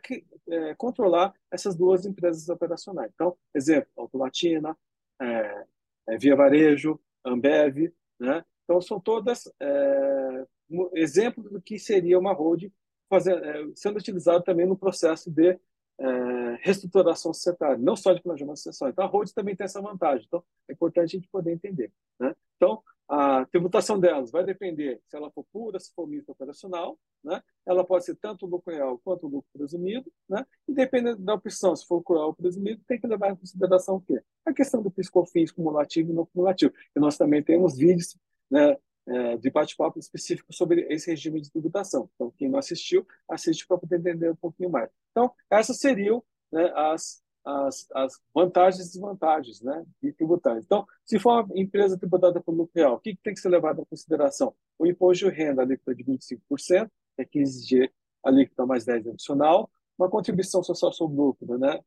é, 0.49 0.75
controlar 0.77 1.35
essas 1.51 1.75
duas 1.75 2.07
empresas 2.07 2.49
operacionais. 2.49 3.11
Então, 3.13 3.37
exemplo, 3.53 3.91
Autolatina, 3.97 4.77
é, 5.21 5.65
é, 6.09 6.19
Via 6.19 6.37
Varejo, 6.37 7.01
Ambev, 7.25 7.93
né? 8.21 8.45
Então, 8.63 8.81
são 8.81 9.01
todas 9.01 9.53
é, 9.61 10.47
exemplos 10.95 11.51
do 11.51 11.61
que 11.61 11.79
seria 11.79 12.19
uma 12.19 12.33
holding 12.33 12.73
fazer, 13.09 13.43
é, 13.45 13.67
sendo 13.75 13.99
utilizado 13.99 14.45
também 14.45 14.67
no 14.67 14.77
processo 14.77 15.31
de 15.31 15.59
é, 15.99 16.59
reestruturação 16.63 17.33
societária, 17.33 17.79
não 17.79 17.97
só 17.97 18.13
de 18.13 18.23
planejamento 18.23 18.57
sucessório. 18.57 18.93
Então, 18.93 19.05
a 19.05 19.09
holding 19.09 19.33
também 19.33 19.57
tem 19.57 19.65
essa 19.65 19.81
vantagem. 19.81 20.25
Então, 20.27 20.43
é 20.69 20.73
importante 20.73 21.17
a 21.17 21.19
gente 21.19 21.29
poder 21.29 21.53
entender. 21.53 21.93
Né? 22.19 22.35
Então, 22.57 22.83
a 23.09 23.45
tributação 23.47 24.01
delas 24.01 24.31
vai 24.31 24.43
depender 24.45 25.01
se 25.07 25.17
ela 25.17 25.31
for 25.31 25.45
pura, 25.53 25.79
se 25.79 25.93
for 25.95 26.07
mista 26.07 26.33
operacional, 26.33 26.99
né? 27.23 27.43
ela 27.67 27.85
pode 27.85 28.05
ser 28.05 28.17
tanto 28.17 28.47
lucro 28.47 28.73
real 28.73 28.99
quanto 29.05 29.27
lucro 29.27 29.49
presumido, 29.53 30.11
né? 30.29 30.47
e 30.67 30.73
dependendo 30.73 31.21
da 31.21 31.35
opção, 31.35 31.77
se 31.77 31.87
for 31.87 31.97
lucro 31.97 32.15
real 32.15 32.29
ou 32.29 32.35
presumido, 32.35 32.81
tem 32.87 32.99
que 32.99 33.07
levar 33.07 33.31
em 33.31 33.37
consideração 33.37 33.97
o 33.97 34.01
quê? 34.01 34.23
A 34.47 34.53
questão 34.53 34.83
do 34.83 34.91
piscofins 34.91 35.51
cumulativo 35.51 36.11
e 36.11 36.15
não 36.15 36.25
cumulativo. 36.27 36.73
E 36.97 37.01
nós 37.01 37.19
também 37.19 37.43
temos 37.43 37.77
vídeos 37.77 38.17
né, 38.51 38.77
é, 39.07 39.37
de 39.37 39.51
bate-papo 39.51 39.99
específico 39.99 40.53
sobre 40.53 40.87
esse 40.93 41.11
regime 41.11 41.41
de 41.41 41.51
tributação. 41.51 42.09
Então, 42.15 42.33
quem 42.37 42.49
não 42.49 42.59
assistiu, 42.59 43.07
assiste 43.29 43.67
para 43.67 43.79
poder 43.79 43.99
entender 43.99 44.31
um 44.31 44.37
pouquinho 44.37 44.71
mais. 44.71 44.91
Então, 45.11 45.33
essas 45.51 45.79
seriam 45.79 46.23
né, 46.53 46.73
as, 46.75 47.23
as, 47.45 47.87
as 47.95 48.21
vantagens 48.35 48.87
e 48.87 48.93
desvantagens 48.93 49.61
né, 49.61 49.85
de 50.03 50.13
tributar. 50.13 50.57
Então, 50.59 50.87
se 51.05 51.19
for 51.19 51.45
uma 51.45 51.59
empresa 51.59 51.99
tributada 51.99 52.41
por 52.41 52.53
lucro 52.53 52.73
real, 52.75 52.95
o 52.95 53.01
que, 53.01 53.17
que 53.17 53.23
tem 53.23 53.35
que 53.35 53.41
ser 53.41 53.49
levado 53.49 53.81
em 53.81 53.85
consideração? 53.85 54.55
O 54.79 54.87
imposto 54.87 55.29
de 55.29 55.35
renda, 55.35 55.63
alíquota 55.63 55.95
de 55.95 56.05
25%, 56.05 56.89
é 57.19 57.25
15 57.25 57.67
de 57.67 57.91
alíquota 58.23 58.65
mais 58.65 58.85
10 58.85 59.09
adicional, 59.09 59.71
uma 59.99 60.09
contribuição 60.09 60.63
social 60.63 60.93
sobre 60.93 61.17
lucro, 61.17 61.59
né? 61.59 61.81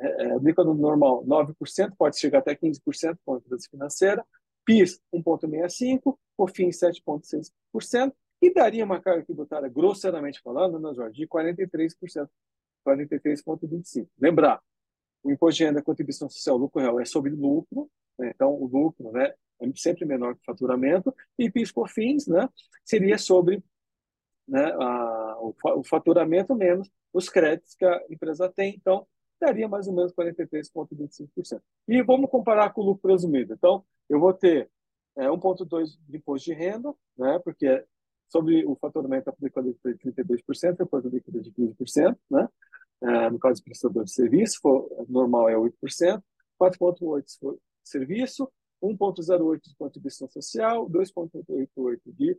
É, 0.00 0.24
é, 0.26 0.64
normal 0.74 1.24
9%, 1.24 1.94
pode 1.98 2.18
chegar 2.18 2.38
até 2.38 2.54
15% 2.54 3.18
com 3.24 3.34
a 3.34 3.38
empresa 3.38 3.66
financeira, 3.68 4.24
PIS 4.64 5.00
1,65%, 5.12 6.16
COFINS 6.36 6.80
7,6%, 6.80 8.12
e 8.42 8.52
daria 8.52 8.84
uma 8.84 9.00
carga 9.00 9.24
tributária, 9.24 9.68
grosseiramente 9.68 10.40
falando, 10.42 10.78
né, 10.78 10.92
Jorge, 10.94 11.16
de 11.16 11.26
43%, 11.26 12.28
43,25%. 12.86 14.08
Lembrar, 14.18 14.60
o 15.22 15.30
imposto 15.30 15.58
de 15.58 15.64
renda, 15.64 15.82
contribuição 15.82 16.28
social, 16.28 16.56
lucro 16.56 16.80
real 16.80 17.00
é 17.00 17.04
sobre 17.04 17.30
lucro, 17.30 17.90
né, 18.18 18.32
então 18.34 18.52
o 18.52 18.66
lucro 18.66 19.12
né, 19.12 19.32
é 19.60 19.70
sempre 19.76 20.04
menor 20.04 20.34
que 20.34 20.42
o 20.42 20.44
faturamento, 20.44 21.14
e 21.38 21.50
PIS 21.50 21.70
COFINS 21.70 22.26
né, 22.26 22.48
seria 22.84 23.16
sobre 23.16 23.62
né, 24.46 24.72
a, 24.72 25.38
o, 25.40 25.54
o 25.78 25.84
faturamento 25.84 26.54
menos 26.54 26.90
os 27.12 27.28
créditos 27.28 27.74
que 27.76 27.84
a 27.84 28.02
empresa 28.10 28.48
tem. 28.48 28.74
Então, 28.74 29.06
daria 29.40 29.68
mais 29.68 29.86
ou 29.86 29.94
menos 29.94 30.12
43,25%. 30.12 31.60
E 31.86 32.02
vamos 32.02 32.28
comparar 32.28 32.72
com 32.72 32.80
o 32.80 32.84
lucro 32.84 33.02
presumido. 33.02 33.54
Então, 33.54 33.84
eu 34.08 34.20
vou 34.20 34.32
ter 34.32 34.70
é, 35.16 35.26
1,2% 35.26 35.98
de 36.08 36.16
imposto 36.16 36.46
de 36.46 36.54
renda, 36.54 36.94
né, 37.16 37.38
porque 37.44 37.84
sobre 38.28 38.64
o 38.66 38.74
faturamento 38.76 39.30
aplica 39.30 39.60
a 39.60 39.62
alíquota 39.62 39.94
de 39.94 39.98
32%, 39.98 40.76
depois 40.76 41.04
a 41.04 41.08
alíquota 41.08 41.40
de 41.40 41.52
15%, 41.52 42.18
né, 42.30 42.48
é, 43.02 43.30
no 43.30 43.38
caso 43.38 43.60
do 43.60 43.64
prestador 43.64 44.04
de 44.04 44.12
serviço, 44.12 44.58
for, 44.60 44.88
normal 45.08 45.48
é 45.48 45.54
8%, 45.54 46.22
4,8% 46.60 47.24
se 47.26 47.38
for 47.38 47.58
serviço, 47.82 48.50
1,08% 48.82 49.60
de 49.62 49.76
contribuição 49.76 50.28
social, 50.28 50.88
2,88% 50.88 52.00
de 52.06 52.38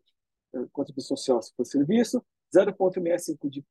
é, 0.54 0.66
contribuição 0.72 1.16
social 1.16 1.42
se 1.42 1.54
for 1.56 1.66
serviço, 1.66 2.24
0,65% 2.56 3.50
de 3.50 3.64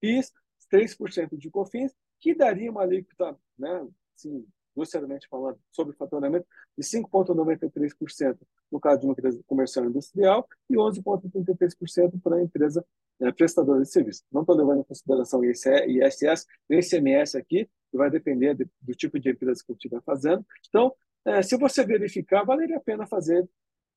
PIS, 0.00 0.32
3% 0.72 1.36
de 1.36 1.50
COFINS, 1.50 1.94
que 2.18 2.34
daria 2.34 2.70
uma 2.70 2.82
alíquota, 2.82 3.36
né, 3.58 3.88
assim, 4.14 4.46
grosseiramente 4.74 5.28
falando, 5.28 5.58
sobre 5.70 5.94
faturamento 5.96 6.46
de 6.76 6.84
5,93% 6.84 8.38
no 8.70 8.80
caso 8.80 9.00
de 9.00 9.06
uma 9.06 9.12
empresa 9.12 9.40
comercial 9.46 9.84
industrial 9.84 10.48
e 10.68 10.74
11,33% 10.74 12.20
para 12.22 12.36
a 12.36 12.42
empresa 12.42 12.84
né, 13.20 13.30
prestadora 13.32 13.82
de 13.82 13.88
serviço. 13.90 14.24
Não 14.32 14.40
estou 14.40 14.56
levando 14.56 14.80
em 14.80 14.84
consideração 14.84 15.40
o 15.40 15.44
ISS, 15.44 16.46
nem 16.68 16.80
ICMS 16.80 17.36
aqui, 17.36 17.68
que 17.90 17.96
vai 17.96 18.10
depender 18.10 18.54
de, 18.54 18.66
do 18.80 18.94
tipo 18.94 19.20
de 19.20 19.30
empresa 19.30 19.62
que 19.64 19.72
estiver 19.72 20.00
fazendo. 20.02 20.44
Então, 20.68 20.94
é, 21.24 21.42
se 21.42 21.56
você 21.56 21.84
verificar, 21.84 22.44
valeria 22.44 22.78
a 22.78 22.80
pena 22.80 23.06
fazer 23.06 23.48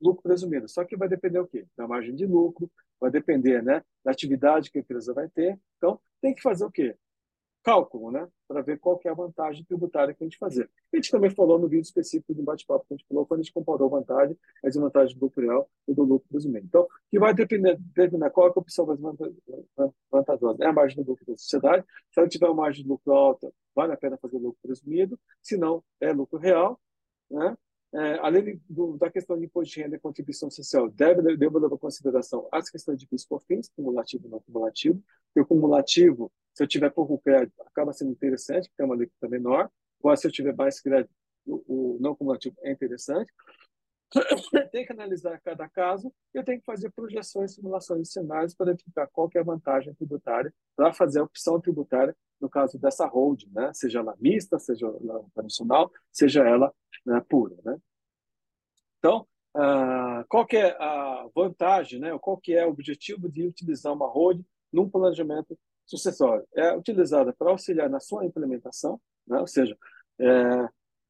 lucro 0.02 0.22
presumido. 0.22 0.68
Só 0.68 0.84
que 0.84 0.98
vai 0.98 1.08
depender 1.08 1.40
o 1.40 1.48
quê? 1.48 1.66
Da 1.78 1.88
margem 1.88 2.14
de 2.14 2.26
lucro, 2.26 2.70
vai 3.00 3.10
depender 3.10 3.64
né, 3.64 3.82
da 4.04 4.12
atividade 4.12 4.70
que 4.70 4.78
a 4.78 4.82
empresa 4.82 5.14
vai 5.14 5.30
ter. 5.30 5.60
Então, 5.78 6.00
tem 6.22 6.34
que 6.34 6.42
fazer 6.42 6.66
o 6.66 6.72
quê? 6.72 6.96
Cálculo, 7.66 8.12
né? 8.12 8.28
Para 8.48 8.62
ver 8.62 8.80
qual 8.80 8.96
que 8.96 9.08
é 9.08 9.12
a 9.12 9.16
vantagem 9.16 9.66
tributária 9.66 10.14
que 10.14 10.24
a 10.24 10.28
gente 10.28 10.38
fazer. 10.38 10.70
A 10.94 10.96
gente 10.96 11.10
também 11.10 11.32
falou 11.32 11.58
no 11.58 11.68
vídeo 11.68 11.82
específico 11.82 12.32
do 12.32 12.44
bate-papo 12.44 12.86
que 12.88 12.94
a 12.94 12.98
gente 12.98 13.08
falou 13.08 13.26
quando 13.26 13.40
a 13.40 13.44
gente 13.44 13.52
comparou 13.52 13.90
vantagem, 13.90 14.38
a 14.64 14.68
desvantagem 14.68 15.18
do 15.18 15.26
lucro 15.26 15.42
real 15.42 15.68
e 15.88 15.94
do 15.94 16.04
lucro 16.04 16.30
presumido. 16.30 16.64
Então, 16.68 16.88
que 17.10 17.18
vai 17.18 17.34
depender, 17.34 17.76
determinar 17.80 18.30
qual 18.30 18.48
é 18.48 18.50
a 18.52 18.60
opção 18.60 18.86
mais 18.86 19.00
vantajosa. 20.12 20.64
É 20.64 20.68
a 20.68 20.74
margem 20.74 21.04
do 21.04 21.10
lucro 21.10 21.26
da 21.26 21.36
sociedade. 21.36 21.84
Se 22.12 22.20
ela 22.20 22.30
tiver 22.30 22.46
uma 22.46 22.54
margem 22.54 22.84
de 22.84 22.90
lucro 22.90 23.12
alta, 23.12 23.52
vale 23.74 23.94
a 23.94 23.98
pena 23.98 24.16
fazer 24.18 24.38
lucro 24.38 24.60
presumido. 24.62 25.20
Se 25.42 25.58
não, 25.58 25.84
é 26.00 26.14
lucro 26.14 26.38
real. 26.38 26.80
Né? 27.32 27.58
É, 27.96 28.20
além 28.20 28.62
do, 28.70 28.96
da 28.98 29.10
questão 29.10 29.40
de 29.40 29.46
imposto 29.46 29.74
de 29.74 29.82
renda 29.82 29.96
e 29.96 30.00
contribuição 30.00 30.52
social, 30.52 30.88
deve, 30.88 31.36
deve 31.36 31.58
levar 31.58 31.76
em 31.76 31.80
consideração 31.80 32.48
as 32.52 32.70
questões 32.70 33.00
de 33.00 33.08
PIS 33.08 33.26
por 33.26 33.42
fins, 33.42 33.72
cumulativo 33.76 34.28
e 34.28 34.30
não 34.30 34.40
cumulativo. 34.40 35.02
E 35.36 35.40
o 35.40 35.46
cumulativo, 35.46 36.32
se 36.56 36.64
eu 36.64 36.68
tiver 36.68 36.90
pouco 36.90 37.20
crédito, 37.20 37.62
acaba 37.64 37.92
sendo 37.92 38.12
interessante, 38.12 38.70
porque 38.70 38.82
é 38.82 38.86
uma 38.86 38.96
alíquota 38.96 39.28
menor. 39.28 39.70
Agora, 40.00 40.16
se 40.16 40.26
eu 40.26 40.32
tiver 40.32 40.56
mais 40.56 40.80
crédito, 40.80 41.14
o, 41.46 41.98
não 42.00 42.16
cumulativo 42.16 42.56
é 42.62 42.72
interessante. 42.72 43.32
tem 44.72 44.86
que 44.86 44.94
analisar 44.94 45.40
cada 45.42 45.68
caso 45.68 46.14
e 46.34 46.38
eu 46.38 46.44
tenho 46.44 46.60
que 46.60 46.66
fazer 46.66 46.92
projeções, 46.92 47.54
simulações 47.54 48.04
de 48.04 48.14
cenários 48.14 48.56
para 48.56 48.68
identificar 48.68 49.08
qual 49.08 49.30
é 49.36 49.40
a 49.40 49.44
vantagem 49.44 49.94
tributária 49.96 50.54
para 50.76 50.94
fazer 50.94 51.20
a 51.20 51.24
opção 51.24 51.60
tributária 51.60 52.16
no 52.40 52.50
caso 52.50 52.80
dessa 52.80 53.06
holding, 53.06 53.50
né? 53.52 53.74
seja 53.74 54.00
ela 54.00 54.16
mista, 54.20 54.60
seja 54.60 54.86
ela 54.88 55.26
tradicional, 55.34 55.92
seja 56.12 56.48
ela 56.48 56.74
né, 57.06 57.22
pura. 57.28 57.56
Né? 57.66 57.78
Então, 59.00 59.28
uh, 59.56 60.26
qual 60.30 60.46
que 60.46 60.56
é 60.56 60.72
a 60.80 61.28
vantagem, 61.36 62.00
né? 62.00 62.18
qual 62.20 62.38
que 62.38 62.54
é 62.54 62.66
o 62.66 62.70
objetivo 62.70 63.28
de 63.28 63.46
utilizar 63.48 63.92
uma 63.92 64.08
holding 64.08 64.46
num 64.72 64.90
planejamento 64.90 65.58
sucessório? 65.86 66.46
É 66.54 66.76
utilizada 66.76 67.34
para 67.34 67.52
auxiliar 67.52 67.90
na 67.90 68.00
sua 68.00 68.26
implementação, 68.26 69.00
né? 69.28 69.40
ou 69.40 69.48
seja, 69.48 69.78
é, 70.20 70.70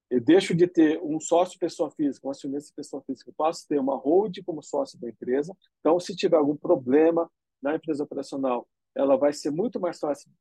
eu 0.09 0.21
deixo 0.21 0.55
de 0.55 0.67
ter 0.67 0.99
um 1.01 1.19
sócio 1.19 1.59
pessoa 1.59 1.89
física, 1.91 2.27
um 2.27 2.31
acionista 2.31 2.73
pessoa 2.75 3.01
física, 3.03 3.33
passo 3.35 3.65
a 3.65 3.67
ter 3.67 3.79
uma 3.79 3.95
holding 3.95 4.43
como 4.43 4.61
sócio 4.61 4.99
da 4.99 5.09
empresa. 5.09 5.55
Então, 5.79 5.99
se 5.99 6.15
tiver 6.15 6.37
algum 6.37 6.55
problema 6.55 7.29
na 7.61 7.75
empresa 7.75 8.03
operacional, 8.03 8.67
ela 8.95 9.17
vai 9.17 9.33
ser 9.33 9.51
muito 9.51 9.79
mais 9.79 9.99
fácil, 9.99 10.31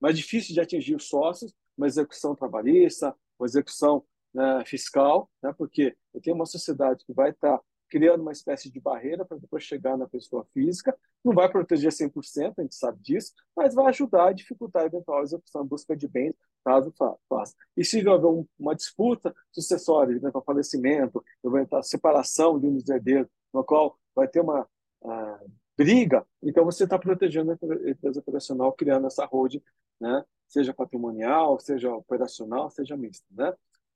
mais 0.00 0.16
difícil 0.16 0.54
de 0.54 0.60
atingir 0.60 0.96
os 0.96 1.08
sócios, 1.08 1.54
uma 1.76 1.86
execução 1.86 2.34
trabalhista, 2.34 3.14
uma 3.38 3.46
execução 3.46 4.04
né, 4.34 4.64
fiscal, 4.66 5.30
né, 5.42 5.52
porque 5.56 5.96
eu 6.12 6.20
tenho 6.20 6.36
uma 6.36 6.46
sociedade 6.46 7.04
que 7.04 7.12
vai 7.12 7.30
estar 7.30 7.60
criando 7.90 8.20
uma 8.20 8.32
espécie 8.32 8.70
de 8.70 8.80
barreira 8.80 9.24
para 9.24 9.36
depois 9.36 9.64
chegar 9.64 9.98
na 9.98 10.06
pessoa 10.06 10.46
física. 10.54 10.96
Não 11.24 11.34
vai 11.34 11.50
proteger 11.50 11.90
100%, 11.90 12.54
a 12.56 12.62
gente 12.62 12.74
sabe 12.74 12.98
disso, 13.02 13.34
mas 13.54 13.74
vai 13.74 13.86
ajudar 13.86 14.28
a 14.28 14.32
dificultar 14.32 14.84
a 14.84 14.86
eventual 14.86 15.22
execução, 15.22 15.66
busca 15.66 15.96
de 15.96 16.08
bens, 16.08 16.34
caso 16.64 16.94
faça. 17.28 17.54
E 17.76 17.84
se 17.84 18.06
houver 18.06 18.46
uma 18.58 18.74
disputa 18.74 19.34
sucessória, 19.52 20.14
eventual 20.14 20.44
falecimento, 20.44 21.22
eventual 21.44 21.82
separação 21.82 22.58
de 22.58 22.66
um 22.66 22.74
dos 22.74 22.88
herdeiros, 22.88 23.28
no 23.52 23.64
qual 23.64 23.98
vai 24.14 24.28
ter 24.28 24.40
uma 24.40 24.62
uh, 25.02 25.50
briga, 25.76 26.24
então 26.42 26.64
você 26.64 26.84
está 26.84 26.98
protegendo 26.98 27.52
a 27.52 27.90
empresa 27.90 28.20
operacional, 28.20 28.72
criando 28.72 29.06
essa 29.06 29.24
holding, 29.26 29.62
né? 30.00 30.24
seja 30.46 30.74
patrimonial, 30.74 31.58
seja 31.58 31.92
operacional, 31.94 32.70
seja 32.70 32.96
mista. 32.96 33.26
Né? 33.30 33.52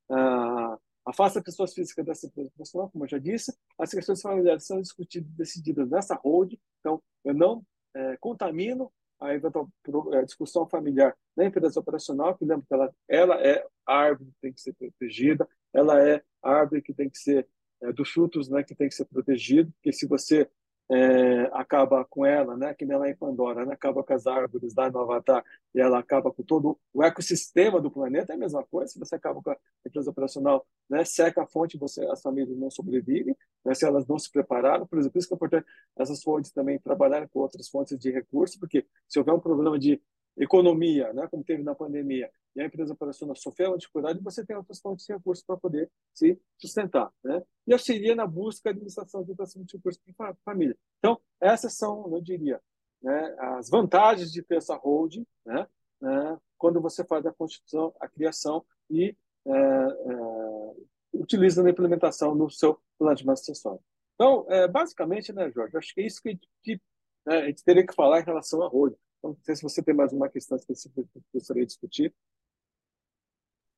Uh, 0.09 0.79
Afasta 1.05 1.41
pessoas 1.41 1.73
físicas 1.73 2.05
dessa 2.05 2.25
empresa 2.25 2.49
profissional, 2.55 2.89
como 2.89 3.03
eu 3.03 3.09
já 3.09 3.19
disse. 3.19 3.55
As 3.77 3.91
questões 3.91 4.21
familiares 4.21 4.65
são 4.65 4.81
discutidas 4.81 5.29
e 5.29 5.37
decididas 5.37 5.89
nessa 5.89 6.15
hold. 6.15 6.53
Então, 6.79 7.01
eu 7.23 7.33
não 7.33 7.63
é, 7.93 8.17
contamino 8.17 8.91
a 9.19 9.33
eventual 9.33 9.69
é, 10.13 10.23
discussão 10.23 10.67
familiar 10.67 11.15
na 11.35 11.45
empresa 11.45 11.79
operacional, 11.79 12.35
que 12.35 12.45
lembra 12.45 12.65
que 12.67 12.73
ela, 12.73 12.93
ela 13.07 13.41
é 13.41 13.65
árvore 13.85 14.31
que 14.31 14.41
tem 14.41 14.53
que 14.53 14.61
ser 14.61 14.73
protegida, 14.73 15.47
ela 15.73 16.01
é 16.01 16.23
árvore 16.41 16.81
que 16.81 16.93
tem 16.93 17.09
que 17.09 17.17
ser 17.17 17.47
é, 17.81 17.91
dos 17.91 18.09
frutos, 18.09 18.49
né, 18.49 18.63
que 18.63 18.75
tem 18.75 18.89
que 18.89 18.95
ser 18.95 19.05
protegido, 19.05 19.71
porque 19.73 19.93
se 19.93 20.07
você 20.07 20.49
é, 20.91 21.49
acaba 21.53 22.05
com 22.05 22.25
ela, 22.25 22.55
né? 22.55 22.73
Que 22.73 22.85
nem 22.85 22.97
lá 22.97 23.09
em 23.09 23.15
Pandora, 23.15 23.65
né? 23.65 23.73
Acaba 23.73 24.03
com 24.03 24.13
as 24.13 24.27
árvores 24.27 24.73
da 24.73 24.89
no 24.89 24.99
Avatar 24.99 25.43
e 25.73 25.79
ela 25.79 25.99
acaba 25.99 26.31
com 26.31 26.43
todo 26.43 26.77
o 26.93 27.03
ecossistema 27.03 27.81
do 27.81 27.89
planeta, 27.89 28.33
é 28.33 28.35
a 28.35 28.39
mesma 28.39 28.63
coisa. 28.63 28.91
Se 28.91 28.99
você 28.99 29.15
acaba 29.15 29.41
com 29.41 29.49
a 29.51 29.57
empresa 29.85 30.11
operacional, 30.11 30.65
né? 30.89 31.03
Seca 31.03 31.43
a 31.43 31.47
fonte, 31.47 31.77
você, 31.77 32.05
as 32.05 32.21
famílias 32.21 32.57
não 32.57 32.69
sobrevivem, 32.69 33.35
né? 33.63 33.73
Se 33.73 33.85
elas 33.85 34.05
não 34.07 34.19
se 34.19 34.31
prepararam, 34.31 34.85
por 34.85 34.99
exemplo, 34.99 35.17
isso 35.17 35.27
que 35.27 35.33
é 35.33 35.37
importante 35.37 35.65
essas 35.97 36.21
fontes 36.21 36.51
também 36.51 36.79
trabalharem 36.79 37.27
com 37.27 37.39
outras 37.39 37.67
fontes 37.67 37.97
de 37.97 38.11
recursos, 38.11 38.57
porque 38.57 38.85
se 39.07 39.17
houver 39.19 39.33
um 39.33 39.39
problema 39.39 39.79
de 39.79 40.01
economia, 40.37 41.13
né, 41.13 41.27
como 41.27 41.43
teve 41.43 41.63
na 41.63 41.75
pandemia, 41.75 42.29
e 42.55 42.61
a 42.61 42.65
empresa 42.65 42.93
operacional 42.93 43.35
sofreu 43.35 43.71
uma 43.71 43.77
dificuldade, 43.77 44.23
você 44.23 44.45
tem 44.45 44.55
outras 44.55 44.79
fontes 44.79 45.05
de 45.05 45.13
recursos 45.13 45.43
para 45.43 45.57
poder 45.57 45.91
se 46.13 46.39
sustentar. 46.57 47.11
Né? 47.23 47.43
E 47.67 47.73
auxilia 47.73 48.15
na 48.15 48.25
busca 48.25 48.69
de 48.69 48.77
administração 48.77 49.21
de 49.21 49.27
dotação 49.27 49.63
de 49.63 49.75
recursos 49.75 50.01
para 50.15 50.31
a 50.31 50.35
família. 50.45 50.77
Então, 50.99 51.19
essas 51.39 51.73
são, 51.73 52.13
eu 52.13 52.21
diria, 52.21 52.61
né, 53.01 53.35
as 53.39 53.69
vantagens 53.69 54.31
de 54.31 54.41
ter 54.41 54.57
essa 54.57 54.75
holding, 54.75 55.25
né, 55.45 55.67
né, 56.01 56.37
quando 56.57 56.81
você 56.81 57.03
faz 57.03 57.25
a 57.25 57.33
constituição, 57.33 57.93
a 57.99 58.07
criação 58.07 58.65
e 58.89 59.15
é, 59.47 59.51
é, 59.51 60.75
utiliza 61.13 61.61
na 61.61 61.69
implementação 61.69 62.33
no 62.33 62.49
seu 62.49 62.79
planejamento 62.97 63.39
acessório. 63.39 63.81
Então, 64.15 64.45
é, 64.49 64.67
basicamente, 64.67 65.33
né, 65.33 65.51
Jorge, 65.51 65.77
acho 65.77 65.93
que 65.93 66.01
é 66.01 66.05
isso 66.05 66.21
que, 66.21 66.39
que 66.63 66.79
né, 67.25 67.37
a 67.37 67.45
gente 67.47 67.63
teria 67.63 67.85
que 67.85 67.93
falar 67.93 68.21
em 68.21 68.25
relação 68.25 68.63
à 68.63 68.67
holding. 68.67 68.97
Então, 69.25 69.31
não 69.31 69.37
sei 69.43 69.55
se 69.55 69.63
você 69.63 69.81
tem 69.81 69.95
mais 69.95 70.13
uma 70.13 70.29
questão 70.29 70.55
específica 70.55 71.01
que 71.11 71.21
gostaria 71.33 71.63
de 71.63 71.67
discutir. 71.67 72.13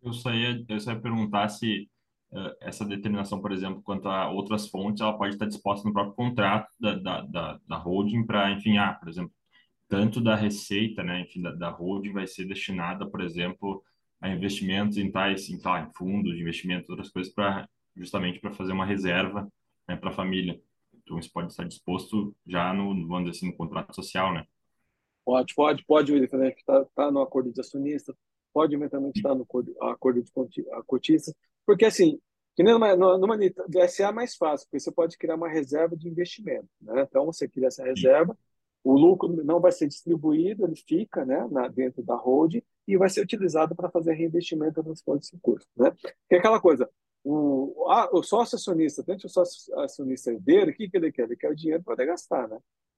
Eu 0.01 0.11
só 0.13 0.33
ia, 0.33 0.65
eu 0.67 0.79
só 0.79 0.91
ia 0.91 0.99
perguntar 0.99 1.47
se 1.49 1.89
uh, 2.31 2.55
essa 2.59 2.85
determinação, 2.85 3.41
por 3.41 3.51
exemplo, 3.51 3.81
quanto 3.81 4.09
a 4.09 4.29
outras 4.29 4.67
fontes, 4.67 5.01
ela 5.01 5.17
pode 5.17 5.35
estar 5.35 5.45
disposta 5.45 5.87
no 5.87 5.93
próprio 5.93 6.15
contrato 6.15 6.69
da, 6.79 6.95
da, 6.95 7.21
da, 7.21 7.59
da 7.65 7.77
holding 7.77 8.25
para, 8.25 8.51
enfim, 8.51 8.77
ah, 8.77 8.93
por 8.93 9.07
exemplo, 9.07 9.31
tanto 9.87 10.19
da 10.19 10.35
receita, 10.35 11.01
né, 11.01 11.21
enfim, 11.21 11.41
da, 11.41 11.51
da 11.51 11.69
holding 11.69 12.11
vai 12.11 12.27
ser 12.27 12.45
destinada, 12.45 13.09
por 13.09 13.21
exemplo, 13.21 13.83
a 14.19 14.29
investimentos 14.29 14.97
em 14.97 15.09
tais, 15.09 15.49
em, 15.49 15.59
tá, 15.59 15.81
em 15.81 15.93
fundos 15.93 16.35
de 16.35 16.41
investimento, 16.41 16.91
outras 16.91 17.09
coisas, 17.09 17.33
para 17.33 17.69
justamente 17.95 18.39
para 18.39 18.53
fazer 18.53 18.73
uma 18.73 18.85
reserva 18.85 19.51
né, 19.87 19.95
para 19.95 20.09
a 20.09 20.13
família. 20.13 20.61
Então, 20.93 21.17
isso 21.17 21.31
pode 21.31 21.51
estar 21.51 21.63
disposto 21.63 22.35
já 22.45 22.73
no, 22.73 23.07
vamos 23.07 23.29
assim, 23.29 23.47
no 23.47 23.55
contrato 23.55 23.95
social, 23.95 24.33
né? 24.33 24.45
Pode, 25.27 25.53
pode, 25.53 25.85
pode, 25.85 26.13
William, 26.13 26.37
né, 26.37 26.51
que 26.51 26.61
está 26.61 26.85
tá 26.95 27.11
no 27.11 27.19
acordo 27.19 27.51
de 27.51 27.59
acionista, 27.59 28.15
pode 28.53 28.73
eventualmente 28.73 29.19
estar 29.19 29.35
no 29.35 29.45
acordo 29.81 30.23
de 30.23 30.31
cotistas, 30.85 31.35
porque 31.65 31.83
assim, 31.83 32.17
que 32.55 32.63
numa, 32.63 32.95
numa 32.95 33.37
DSA 33.37 34.07
é 34.07 34.11
mais 34.13 34.37
fácil, 34.37 34.65
porque 34.67 34.79
você 34.79 34.89
pode 34.89 35.17
criar 35.17 35.35
uma 35.35 35.49
reserva 35.49 35.97
de 35.97 36.07
investimento, 36.07 36.69
né? 36.81 37.01
Então 37.01 37.25
você 37.25 37.45
cria 37.45 37.67
essa 37.67 37.83
reserva, 37.83 38.37
o 38.81 38.93
lucro 38.93 39.27
não 39.43 39.59
vai 39.59 39.73
ser 39.73 39.89
distribuído, 39.89 40.63
ele 40.63 40.77
fica, 40.77 41.25
né, 41.25 41.45
na, 41.51 41.67
dentro 41.67 42.01
da 42.01 42.15
hold 42.15 42.63
e 42.87 42.97
vai 42.97 43.09
ser 43.09 43.19
utilizado 43.19 43.75
para 43.75 43.91
fazer 43.91 44.13
reinvestimento 44.13 44.81
nos 44.81 45.01
fontes 45.01 45.29
de 45.29 45.35
recursos, 45.35 45.67
né? 45.75 45.91
Que 46.29 46.35
é 46.35 46.37
aquela 46.37 46.61
coisa, 46.61 46.89
o, 47.21 47.85
a, 47.89 48.09
o 48.13 48.23
sócio 48.23 48.55
acionista, 48.55 49.03
tanto 49.03 49.27
o 49.27 49.29
sócio 49.29 49.77
acionista 49.81 50.31
herdeiro, 50.31 50.71
o 50.71 50.73
que, 50.73 50.89
que 50.89 50.95
ele 50.95 51.11
quer? 51.11 51.23
Ele 51.23 51.35
quer 51.35 51.51
o 51.51 51.55
dinheiro 51.55 51.83
para 51.83 52.05
gastar, 52.05 52.47
né? 52.47 52.57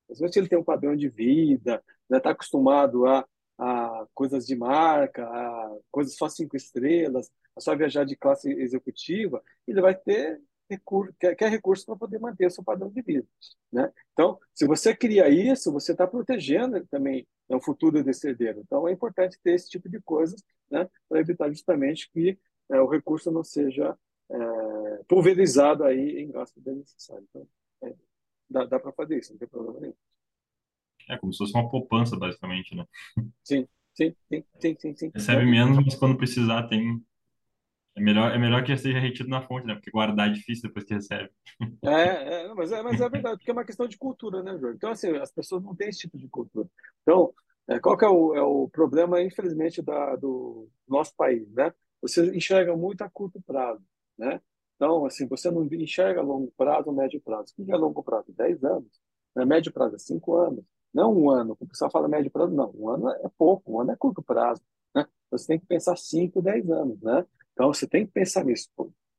Às 0.09 0.19
vezes 0.19 0.35
ele 0.35 0.47
tem 0.47 0.57
um 0.57 0.63
padrão 0.63 0.95
de 0.95 1.09
vida, 1.09 1.75
está 1.75 1.83
né, 2.09 2.19
tá 2.19 2.31
acostumado 2.31 3.05
a, 3.05 3.25
a 3.57 4.07
coisas 4.13 4.45
de 4.45 4.55
marca, 4.55 5.23
a 5.25 5.77
coisas 5.91 6.15
só 6.15 6.27
cinco 6.29 6.55
estrelas, 6.55 7.29
a 7.55 7.61
só 7.61 7.75
viajar 7.75 8.05
de 8.05 8.15
classe 8.15 8.49
executiva, 8.51 9.43
ele 9.67 9.81
vai 9.81 9.95
ter 9.95 10.41
recurso, 10.69 11.13
quer, 11.19 11.35
quer 11.35 11.49
recurso 11.49 11.85
para 11.85 11.95
poder 11.95 12.19
manter 12.19 12.47
o 12.47 12.51
seu 12.51 12.63
padrão 12.63 12.89
de 12.89 13.01
vida. 13.01 13.27
Né? 13.71 13.91
Então, 14.13 14.39
se 14.53 14.65
você 14.65 14.95
cria 14.95 15.27
isso, 15.29 15.71
você 15.71 15.91
está 15.91 16.05
protegendo 16.07 16.85
também 16.87 17.27
né, 17.49 17.55
o 17.55 17.61
futuro 17.61 18.03
desse 18.03 18.27
herdeiro. 18.27 18.61
Então, 18.61 18.87
é 18.87 18.91
importante 18.91 19.39
ter 19.43 19.53
esse 19.55 19.69
tipo 19.69 19.89
de 19.89 19.99
coisas 20.01 20.41
né, 20.69 20.87
para 21.07 21.19
evitar 21.19 21.49
justamente 21.49 22.09
que 22.11 22.37
é, 22.71 22.79
o 22.79 22.87
recurso 22.87 23.31
não 23.31 23.43
seja 23.43 23.97
é, 24.29 25.03
pulverizado 25.07 25.83
aí 25.83 26.21
em 26.21 26.31
gasto 26.31 26.61
desnecessário. 26.61 27.25
Então, 27.29 27.47
é, 27.83 27.95
dá, 28.49 28.65
dá 28.65 28.79
para 28.79 28.91
fazer 28.91 29.19
isso, 29.19 29.31
não 29.31 29.39
tem 29.39 29.47
problema 29.47 29.79
nenhum. 29.79 29.93
É 31.09 31.17
como 31.17 31.33
se 31.33 31.39
fosse 31.39 31.53
uma 31.53 31.69
poupança, 31.69 32.15
basicamente, 32.15 32.75
né? 32.75 32.85
Sim, 33.43 33.67
sim, 33.95 34.15
sim, 34.31 34.43
sim, 34.59 34.75
sim. 34.77 34.95
sim. 34.95 35.11
Recebe 35.13 35.45
menos, 35.45 35.83
mas 35.83 35.95
quando 35.95 36.17
precisar 36.17 36.67
tem. 36.67 37.03
É 37.95 38.01
melhor, 38.01 38.31
é 38.31 38.37
melhor 38.37 38.63
que 38.63 38.77
seja 38.77 38.99
retido 38.99 39.27
na 39.27 39.41
fonte, 39.41 39.65
né? 39.65 39.73
Porque 39.73 39.91
guardar 39.91 40.29
é 40.29 40.33
difícil 40.33 40.69
depois 40.69 40.85
que 40.85 40.93
recebe. 40.93 41.29
É, 41.83 42.43
é, 42.43 42.53
mas, 42.53 42.71
é 42.71 42.81
mas 42.81 43.01
é 43.01 43.09
verdade, 43.09 43.37
porque 43.37 43.49
é 43.49 43.53
uma 43.53 43.65
questão 43.65 43.87
de 43.87 43.97
cultura, 43.97 44.43
né, 44.43 44.57
Jorge? 44.57 44.77
Então, 44.77 44.91
assim, 44.91 45.09
as 45.17 45.31
pessoas 45.31 45.63
não 45.63 45.75
têm 45.75 45.89
esse 45.89 45.99
tipo 45.99 46.17
de 46.17 46.27
cultura. 46.29 46.69
Então, 47.01 47.33
é, 47.67 47.79
qual 47.79 47.97
que 47.97 48.05
é 48.05 48.07
o, 48.07 48.35
é 48.35 48.41
o 48.41 48.69
problema, 48.69 49.21
infelizmente, 49.21 49.81
da, 49.81 50.15
do 50.15 50.69
nosso 50.87 51.13
país, 51.15 51.49
né? 51.53 51.73
Você 52.01 52.35
enxerga 52.35 52.75
muito 52.75 53.01
a 53.01 53.09
curto 53.09 53.41
prazo, 53.41 53.83
né? 54.17 54.39
Então, 54.79 55.05
assim, 55.05 55.27
você 55.27 55.51
não 55.51 55.65
enxerga 55.65 56.21
longo 56.21 56.53
prazo, 56.55 56.89
médio 56.93 57.19
prazo. 57.19 57.53
O 57.57 57.65
que 57.65 57.69
é 57.69 57.75
longo 57.75 58.01
prazo? 58.01 58.31
10 58.31 58.63
anos. 58.63 59.01
Né? 59.35 59.43
Médio 59.43 59.73
prazo 59.73 59.95
é 59.95 59.99
5 59.99 60.33
anos. 60.37 60.63
Não 60.93 61.13
um 61.13 61.29
ano. 61.29 61.57
O 61.59 61.67
pessoal 61.67 61.91
fala 61.91 62.07
médio 62.07 62.31
prazo, 62.31 62.53
não. 62.53 62.71
Um 62.73 62.87
ano 62.87 63.09
é 63.09 63.29
pouco, 63.37 63.73
um 63.73 63.81
ano 63.81 63.91
é 63.91 63.97
curto 63.97 64.23
prazo. 64.23 64.61
Né? 64.95 65.05
Você 65.31 65.47
tem 65.47 65.59
que 65.59 65.65
pensar 65.65 65.97
5, 65.97 66.41
10 66.41 66.69
anos. 66.69 67.01
Né? 67.01 67.25
Então, 67.51 67.73
você 67.73 67.85
tem 67.85 68.05
que 68.05 68.13
pensar 68.13 68.45
nisso. 68.45 68.69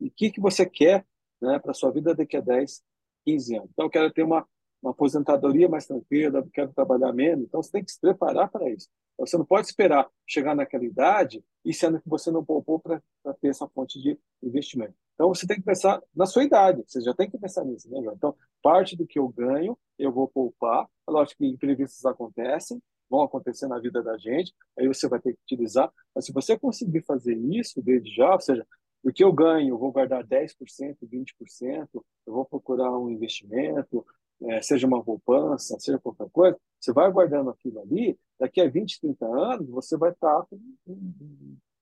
E 0.00 0.08
o 0.08 0.10
que, 0.10 0.30
que 0.30 0.40
você 0.40 0.64
quer 0.64 1.06
né, 1.42 1.58
para 1.58 1.72
a 1.72 1.74
sua 1.74 1.90
vida 1.90 2.14
daqui 2.14 2.38
a 2.38 2.40
10, 2.40 2.82
15 3.26 3.56
anos? 3.56 3.68
Então, 3.70 3.84
eu 3.84 3.90
quero 3.90 4.10
ter 4.10 4.22
uma, 4.22 4.48
uma 4.82 4.92
aposentadoria 4.92 5.68
mais 5.68 5.86
tranquila, 5.86 6.42
quero 6.54 6.72
trabalhar 6.72 7.12
menos. 7.12 7.44
Então, 7.44 7.62
você 7.62 7.70
tem 7.70 7.84
que 7.84 7.92
se 7.92 8.00
preparar 8.00 8.50
para 8.50 8.70
isso. 8.70 8.88
Então, 9.12 9.26
você 9.26 9.36
não 9.36 9.44
pode 9.44 9.66
esperar 9.66 10.08
chegar 10.26 10.54
naquela 10.54 10.86
idade 10.86 11.44
e 11.66 11.74
sendo 11.74 12.00
que 12.00 12.08
você 12.08 12.30
não 12.30 12.42
poupou 12.42 12.80
para 12.80 13.02
ter 13.42 13.48
essa 13.48 13.68
fonte 13.68 14.00
de 14.00 14.18
investimento. 14.42 14.94
Então, 15.30 15.34
você 15.34 15.46
tem 15.46 15.56
que 15.58 15.62
pensar 15.62 16.02
na 16.14 16.26
sua 16.26 16.42
idade. 16.42 16.82
Você 16.86 17.00
já 17.00 17.14
tem 17.14 17.30
que 17.30 17.38
pensar 17.38 17.64
nisso, 17.64 17.88
né, 17.88 18.02
João? 18.02 18.14
Então, 18.16 18.34
parte 18.60 18.96
do 18.96 19.06
que 19.06 19.18
eu 19.18 19.28
ganho, 19.28 19.78
eu 19.96 20.10
vou 20.10 20.26
poupar. 20.26 20.88
Lógico 21.08 21.38
que 21.38 21.46
imprevistos 21.46 22.04
acontecem, 22.04 22.82
vão 23.08 23.22
acontecer 23.22 23.68
na 23.68 23.78
vida 23.78 24.02
da 24.02 24.18
gente, 24.18 24.52
aí 24.76 24.88
você 24.88 25.08
vai 25.08 25.20
ter 25.20 25.34
que 25.34 25.40
utilizar. 25.42 25.92
Mas 26.14 26.26
se 26.26 26.32
você 26.32 26.58
conseguir 26.58 27.02
fazer 27.02 27.36
isso 27.36 27.80
desde 27.80 28.12
já, 28.12 28.32
ou 28.32 28.40
seja, 28.40 28.66
o 29.04 29.12
que 29.12 29.22
eu 29.22 29.32
ganho, 29.32 29.70
eu 29.70 29.78
vou 29.78 29.92
guardar 29.92 30.24
10%, 30.26 30.96
20%, 31.06 31.88
eu 31.94 32.32
vou 32.32 32.44
procurar 32.44 32.90
um 32.98 33.08
investimento, 33.08 34.04
é, 34.42 34.60
seja 34.62 34.86
uma 34.86 35.02
poupança, 35.02 35.78
seja 35.78 35.98
qualquer 35.98 36.28
coisa, 36.30 36.58
você 36.78 36.92
vai 36.92 37.10
guardando 37.12 37.50
aquilo 37.50 37.80
ali, 37.80 38.18
daqui 38.38 38.60
a 38.60 38.68
20, 38.68 39.00
30 39.00 39.26
anos, 39.26 39.68
você 39.68 39.96
vai 39.96 40.10
estar 40.10 40.44
com 40.46 40.58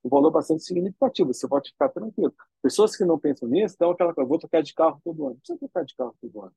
um, 0.08 0.10
valor 0.10 0.30
bastante 0.30 0.62
significativo, 0.62 1.32
você 1.32 1.46
pode 1.46 1.70
ficar 1.70 1.88
tranquilo. 1.90 2.34
Pessoas 2.62 2.96
que 2.96 3.04
não 3.04 3.18
pensam 3.18 3.48
nisso, 3.48 3.74
então 3.74 3.90
aquela 3.90 4.14
coisa, 4.14 4.28
vou 4.28 4.38
trocar 4.38 4.62
de 4.62 4.74
carro 4.74 5.00
todo 5.04 5.26
ano. 5.26 5.34
Não 5.34 5.36
precisa 5.36 5.58
trocar 5.58 5.84
de 5.84 5.94
carro 5.94 6.14
todo 6.20 6.40
ano. 6.42 6.52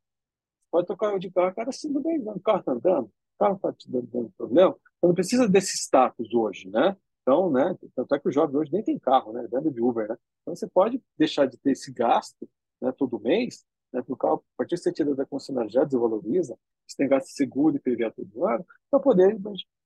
Pode 0.71 0.87
trocar 0.87 1.19
de 1.19 1.29
carro 1.31 1.47
a 1.47 1.53
cada 1.53 1.71
5, 1.71 1.99
10 1.99 2.27
anos. 2.27 2.37
O 2.37 2.43
carro 2.43 2.59
está 2.59 2.71
andando, 2.71 3.05
o 3.05 3.39
carro 3.39 3.55
está 3.55 3.73
te 3.73 3.91
dando, 3.91 4.07
dando 4.07 4.31
problema. 4.37 4.75
Então 4.97 5.09
não 5.09 5.15
precisa 5.15 5.47
desse 5.47 5.77
status 5.77 6.33
hoje, 6.33 6.69
né? 6.69 6.95
Então, 7.21 7.51
né? 7.51 7.77
Tanto 7.95 8.15
é 8.15 8.19
que 8.19 8.29
o 8.29 8.31
jovem 8.31 8.57
hoje 8.57 8.71
nem 8.71 8.83
tem 8.83 8.97
carro, 8.97 9.33
né? 9.33 9.47
Dando 9.51 9.69
de 9.69 9.81
Uber, 9.81 10.07
né? 10.07 10.17
Então 10.41 10.55
você 10.55 10.67
pode 10.67 11.01
deixar 11.17 11.45
de 11.45 11.57
ter 11.57 11.71
esse 11.71 11.91
gasto 11.91 12.49
né, 12.81 12.91
todo 12.91 13.19
mês, 13.19 13.65
né? 13.93 14.01
Porque 14.01 14.25
a 14.25 14.37
partir 14.57 14.75
que 14.75 14.81
você 14.81 14.91
tira 14.91 15.13
da 15.13 15.25
concessionária 15.25 15.69
já 15.69 15.83
desvaloriza, 15.83 16.57
você 16.87 16.97
tem 16.97 17.07
gasto 17.07 17.27
seguro 17.27 17.75
e 17.75 17.79
PVA 17.79 18.11
todo 18.11 18.45
ano, 18.45 18.65
para 18.89 18.99
poder 18.99 19.39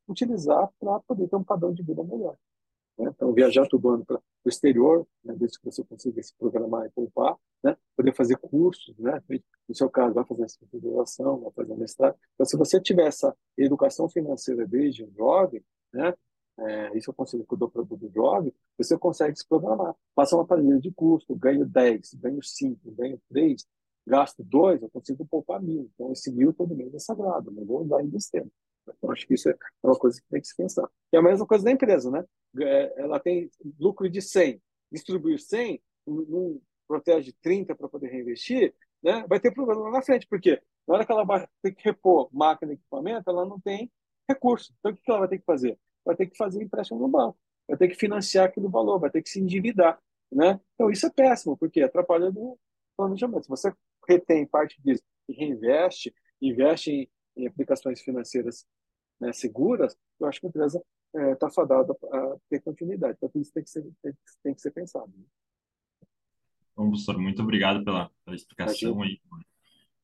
utilizar 0.07 0.69
para 0.79 0.99
poder 1.01 1.27
ter 1.27 1.35
um 1.35 1.43
padrão 1.43 1.73
de 1.73 1.83
vida 1.83 2.03
melhor. 2.03 2.37
Né? 2.97 3.11
Então, 3.13 3.33
viajar 3.33 3.67
todo 3.67 3.89
ano 3.89 4.05
para 4.05 4.17
o 4.17 4.49
exterior, 4.49 5.05
né? 5.23 5.35
desde 5.37 5.59
que 5.59 5.65
você 5.65 5.83
consiga 5.83 6.21
se 6.21 6.33
programar 6.37 6.85
e 6.85 6.89
poupar, 6.89 7.35
né? 7.63 7.75
poder 7.95 8.13
fazer 8.13 8.37
cursos, 8.37 8.97
né? 8.97 9.21
no 9.67 9.75
seu 9.75 9.89
caso, 9.89 10.13
vai 10.13 10.25
fazer 10.25 10.43
essa 10.43 10.59
configuração, 10.59 11.41
vai 11.41 11.51
fazer 11.51 11.75
mestrado. 11.75 12.15
Então, 12.33 12.45
se 12.45 12.57
você 12.57 12.79
tiver 12.79 13.07
essa 13.07 13.35
educação 13.57 14.07
financeira 14.09 14.65
desde 14.67 15.07
jovem, 15.15 15.63
né? 15.93 16.13
É, 16.57 16.97
isso 16.97 17.09
eu 17.09 17.13
consigo 17.13 17.45
que 17.45 17.53
o 17.53 17.69
produto 17.69 17.97
do 17.97 18.09
jovem, 18.13 18.53
você 18.77 18.97
consegue 18.97 19.37
se 19.37 19.45
programar. 19.45 19.93
Passa 20.13 20.37
uma 20.37 20.45
planilha 20.45 20.79
de 20.79 20.89
custo, 20.91 21.35
ganho 21.35 21.65
10, 21.65 22.13
ganho 22.13 22.41
5, 22.41 22.91
ganho 22.91 23.19
3, 23.29 23.65
gasto 24.07 24.43
2, 24.43 24.81
eu 24.81 24.89
consigo 24.89 25.25
poupar 25.25 25.61
mil. 25.61 25.89
Então, 25.93 26.11
esse 26.13 26.31
mil 26.31 26.53
todo 26.53 26.75
mês 26.75 26.93
é 26.93 26.99
sagrado, 26.99 27.51
não 27.51 27.65
vou 27.65 27.83
usar 27.83 28.01
em. 28.01 28.11
Então, 28.87 29.11
acho 29.11 29.25
que 29.27 29.33
isso 29.33 29.49
é 29.49 29.57
uma 29.83 29.97
coisa 29.97 30.19
que 30.21 30.27
tem 30.29 30.41
que 30.41 30.47
se 30.47 30.55
pensar. 30.55 30.87
E 31.11 31.17
a 31.17 31.21
mesma 31.21 31.45
coisa 31.45 31.63
da 31.63 31.71
empresa, 31.71 32.11
né? 32.11 32.23
É, 32.59 33.01
ela 33.01 33.19
tem 33.19 33.49
lucro 33.79 34.09
de 34.09 34.21
100, 34.21 34.61
distribuir 34.91 35.39
100, 35.39 35.81
não 36.07 36.61
protege 36.87 37.33
30 37.41 37.75
para 37.75 37.89
poder 37.89 38.07
reinvestir, 38.07 38.73
né? 39.01 39.25
vai 39.27 39.39
ter 39.39 39.51
problema 39.51 39.81
lá 39.81 39.91
na 39.91 40.01
frente, 40.01 40.27
porque 40.27 40.61
na 40.87 40.95
hora 40.95 41.05
que 41.05 41.11
ela 41.11 41.23
vai 41.23 41.47
ter 41.61 41.73
que 41.73 41.83
repor 41.83 42.29
máquina 42.31 42.71
e 42.71 42.75
equipamento, 42.75 43.29
ela 43.29 43.45
não 43.45 43.59
tem 43.59 43.91
recurso. 44.29 44.73
Então, 44.79 44.91
o 44.91 44.95
que 44.95 45.09
ela 45.09 45.19
vai 45.19 45.27
ter 45.29 45.39
que 45.39 45.45
fazer? 45.45 45.77
Vai 46.03 46.15
ter 46.15 46.27
que 46.27 46.37
fazer 46.37 46.61
empréstimo 46.61 46.99
no 46.99 47.07
banco, 47.07 47.37
vai 47.67 47.77
ter 47.77 47.87
que 47.87 47.95
financiar 47.95 48.45
aquele 48.45 48.67
valor, 48.67 48.99
vai 48.99 49.09
ter 49.09 49.21
que 49.21 49.29
se 49.29 49.39
endividar. 49.39 49.99
Né? 50.31 50.59
Então, 50.73 50.89
isso 50.91 51.05
é 51.05 51.09
péssimo, 51.09 51.57
porque 51.57 51.81
atrapalha 51.81 52.29
o 52.35 52.57
planejamento. 52.95 53.43
Se 53.43 53.49
você 53.49 53.73
retém 54.07 54.45
parte 54.45 54.79
disso 54.81 55.03
e 55.27 55.33
reinveste, 55.33 56.13
investe 56.41 56.91
em, 56.91 57.09
em 57.35 57.47
aplicações 57.47 58.01
financeiras 58.01 58.65
né, 59.19 59.31
seguras, 59.33 59.97
eu 60.19 60.27
acho 60.27 60.39
que 60.39 60.47
a 60.47 60.49
empresa 60.49 60.83
está 61.33 61.47
é, 61.47 61.51
fadada 61.51 61.93
a 62.11 62.35
ter 62.49 62.61
continuidade. 62.61 63.17
Então, 63.17 63.41
isso 63.41 63.53
tem 63.53 63.63
que 63.63 63.69
ser, 63.69 63.83
tem, 64.01 64.13
tem 64.43 64.53
que 64.53 64.61
ser 64.61 64.71
pensado. 64.71 65.11
Né? 65.15 65.23
Bom, 66.75 66.89
professor, 66.89 67.17
muito 67.17 67.41
obrigado 67.41 67.83
pela, 67.83 68.11
pela 68.25 68.35
explicação 68.35 69.01
aí, 69.01 69.19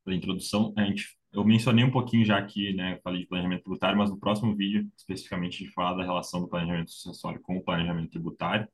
pela 0.05 0.15
introdução. 0.15 0.73
A 0.77 0.85
gente, 0.85 1.17
eu 1.33 1.43
mencionei 1.43 1.83
um 1.83 1.91
pouquinho 1.91 2.25
já 2.25 2.37
aqui, 2.37 2.73
né, 2.73 2.99
falei 3.03 3.21
de 3.21 3.27
planejamento 3.27 3.63
tributário, 3.63 3.97
mas 3.97 4.09
no 4.09 4.17
próximo 4.17 4.55
vídeo, 4.55 4.89
especificamente, 4.95 5.55
a 5.55 5.65
gente 5.65 5.73
fala 5.73 5.97
da 5.97 6.03
relação 6.03 6.41
do 6.41 6.47
planejamento 6.47 6.91
sucessório 6.91 7.41
com 7.41 7.57
o 7.57 7.63
planejamento 7.63 8.11
tributário. 8.11 8.67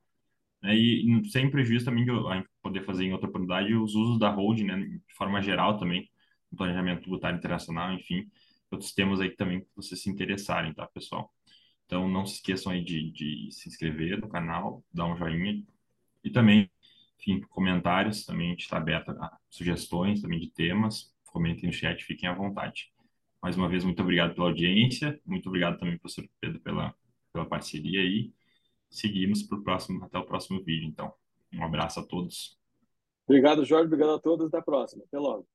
Né, 0.62 0.76
e, 0.76 1.20
e 1.20 1.30
sem 1.30 1.50
prejuízo 1.50 1.84
também 1.84 2.04
de 2.04 2.10
a 2.10 2.34
gente 2.36 2.48
poder 2.62 2.84
fazer 2.84 3.04
em 3.04 3.12
outra 3.12 3.28
oportunidade 3.28 3.74
os 3.74 3.94
usos 3.94 4.18
da 4.18 4.30
holding, 4.30 4.64
né, 4.64 4.76
de 4.78 5.14
forma 5.14 5.42
geral 5.42 5.76
também, 5.76 6.08
no 6.52 6.56
planejamento 6.56 7.00
tributário 7.00 7.36
internacional, 7.36 7.92
enfim, 7.92 8.30
outros 8.70 8.92
temas 8.92 9.20
aí 9.20 9.34
também 9.34 9.60
que 9.60 9.68
vocês 9.74 10.02
se 10.02 10.10
interessarem, 10.10 10.72
tá, 10.74 10.86
pessoal? 10.86 11.32
Então, 11.86 12.08
não 12.08 12.26
se 12.26 12.34
esqueçam 12.34 12.72
aí 12.72 12.84
de, 12.84 13.10
de 13.10 13.48
se 13.50 13.68
inscrever 13.68 14.20
no 14.20 14.28
canal, 14.28 14.84
dar 14.92 15.06
um 15.06 15.16
joinha 15.16 15.64
e 16.22 16.30
também, 16.30 16.70
enfim, 17.18 17.40
comentários, 17.48 18.24
também 18.26 18.48
a 18.48 18.50
gente 18.50 18.64
está 18.64 18.76
aberto 18.76 19.10
a 19.10 19.38
sugestões 19.48 20.20
também 20.20 20.38
de 20.38 20.50
temas, 20.50 21.14
comentem 21.26 21.66
no 21.66 21.72
chat, 21.72 22.04
fiquem 22.04 22.28
à 22.28 22.34
vontade. 22.34 22.92
Mais 23.42 23.56
uma 23.56 23.68
vez, 23.68 23.84
muito 23.84 24.02
obrigado 24.02 24.34
pela 24.34 24.48
audiência, 24.48 25.18
muito 25.24 25.48
obrigado 25.48 25.78
também, 25.78 25.96
professor 25.96 26.28
Pedro, 26.40 26.60
pela, 26.60 26.94
pela 27.32 27.46
parceria 27.46 28.00
aí. 28.00 28.32
Seguimos 28.90 29.42
pro 29.42 29.62
próximo, 29.62 30.04
até 30.04 30.18
o 30.18 30.24
próximo 30.24 30.62
vídeo, 30.62 30.88
então. 30.88 31.12
Um 31.52 31.64
abraço 31.64 32.00
a 32.00 32.06
todos. 32.06 32.58
Obrigado, 33.26 33.64
Jorge. 33.64 33.86
Obrigado 33.86 34.14
a 34.14 34.18
todos. 34.18 34.46
Até 34.46 34.58
a 34.58 34.62
próxima. 34.62 35.04
Até 35.04 35.18
logo. 35.18 35.46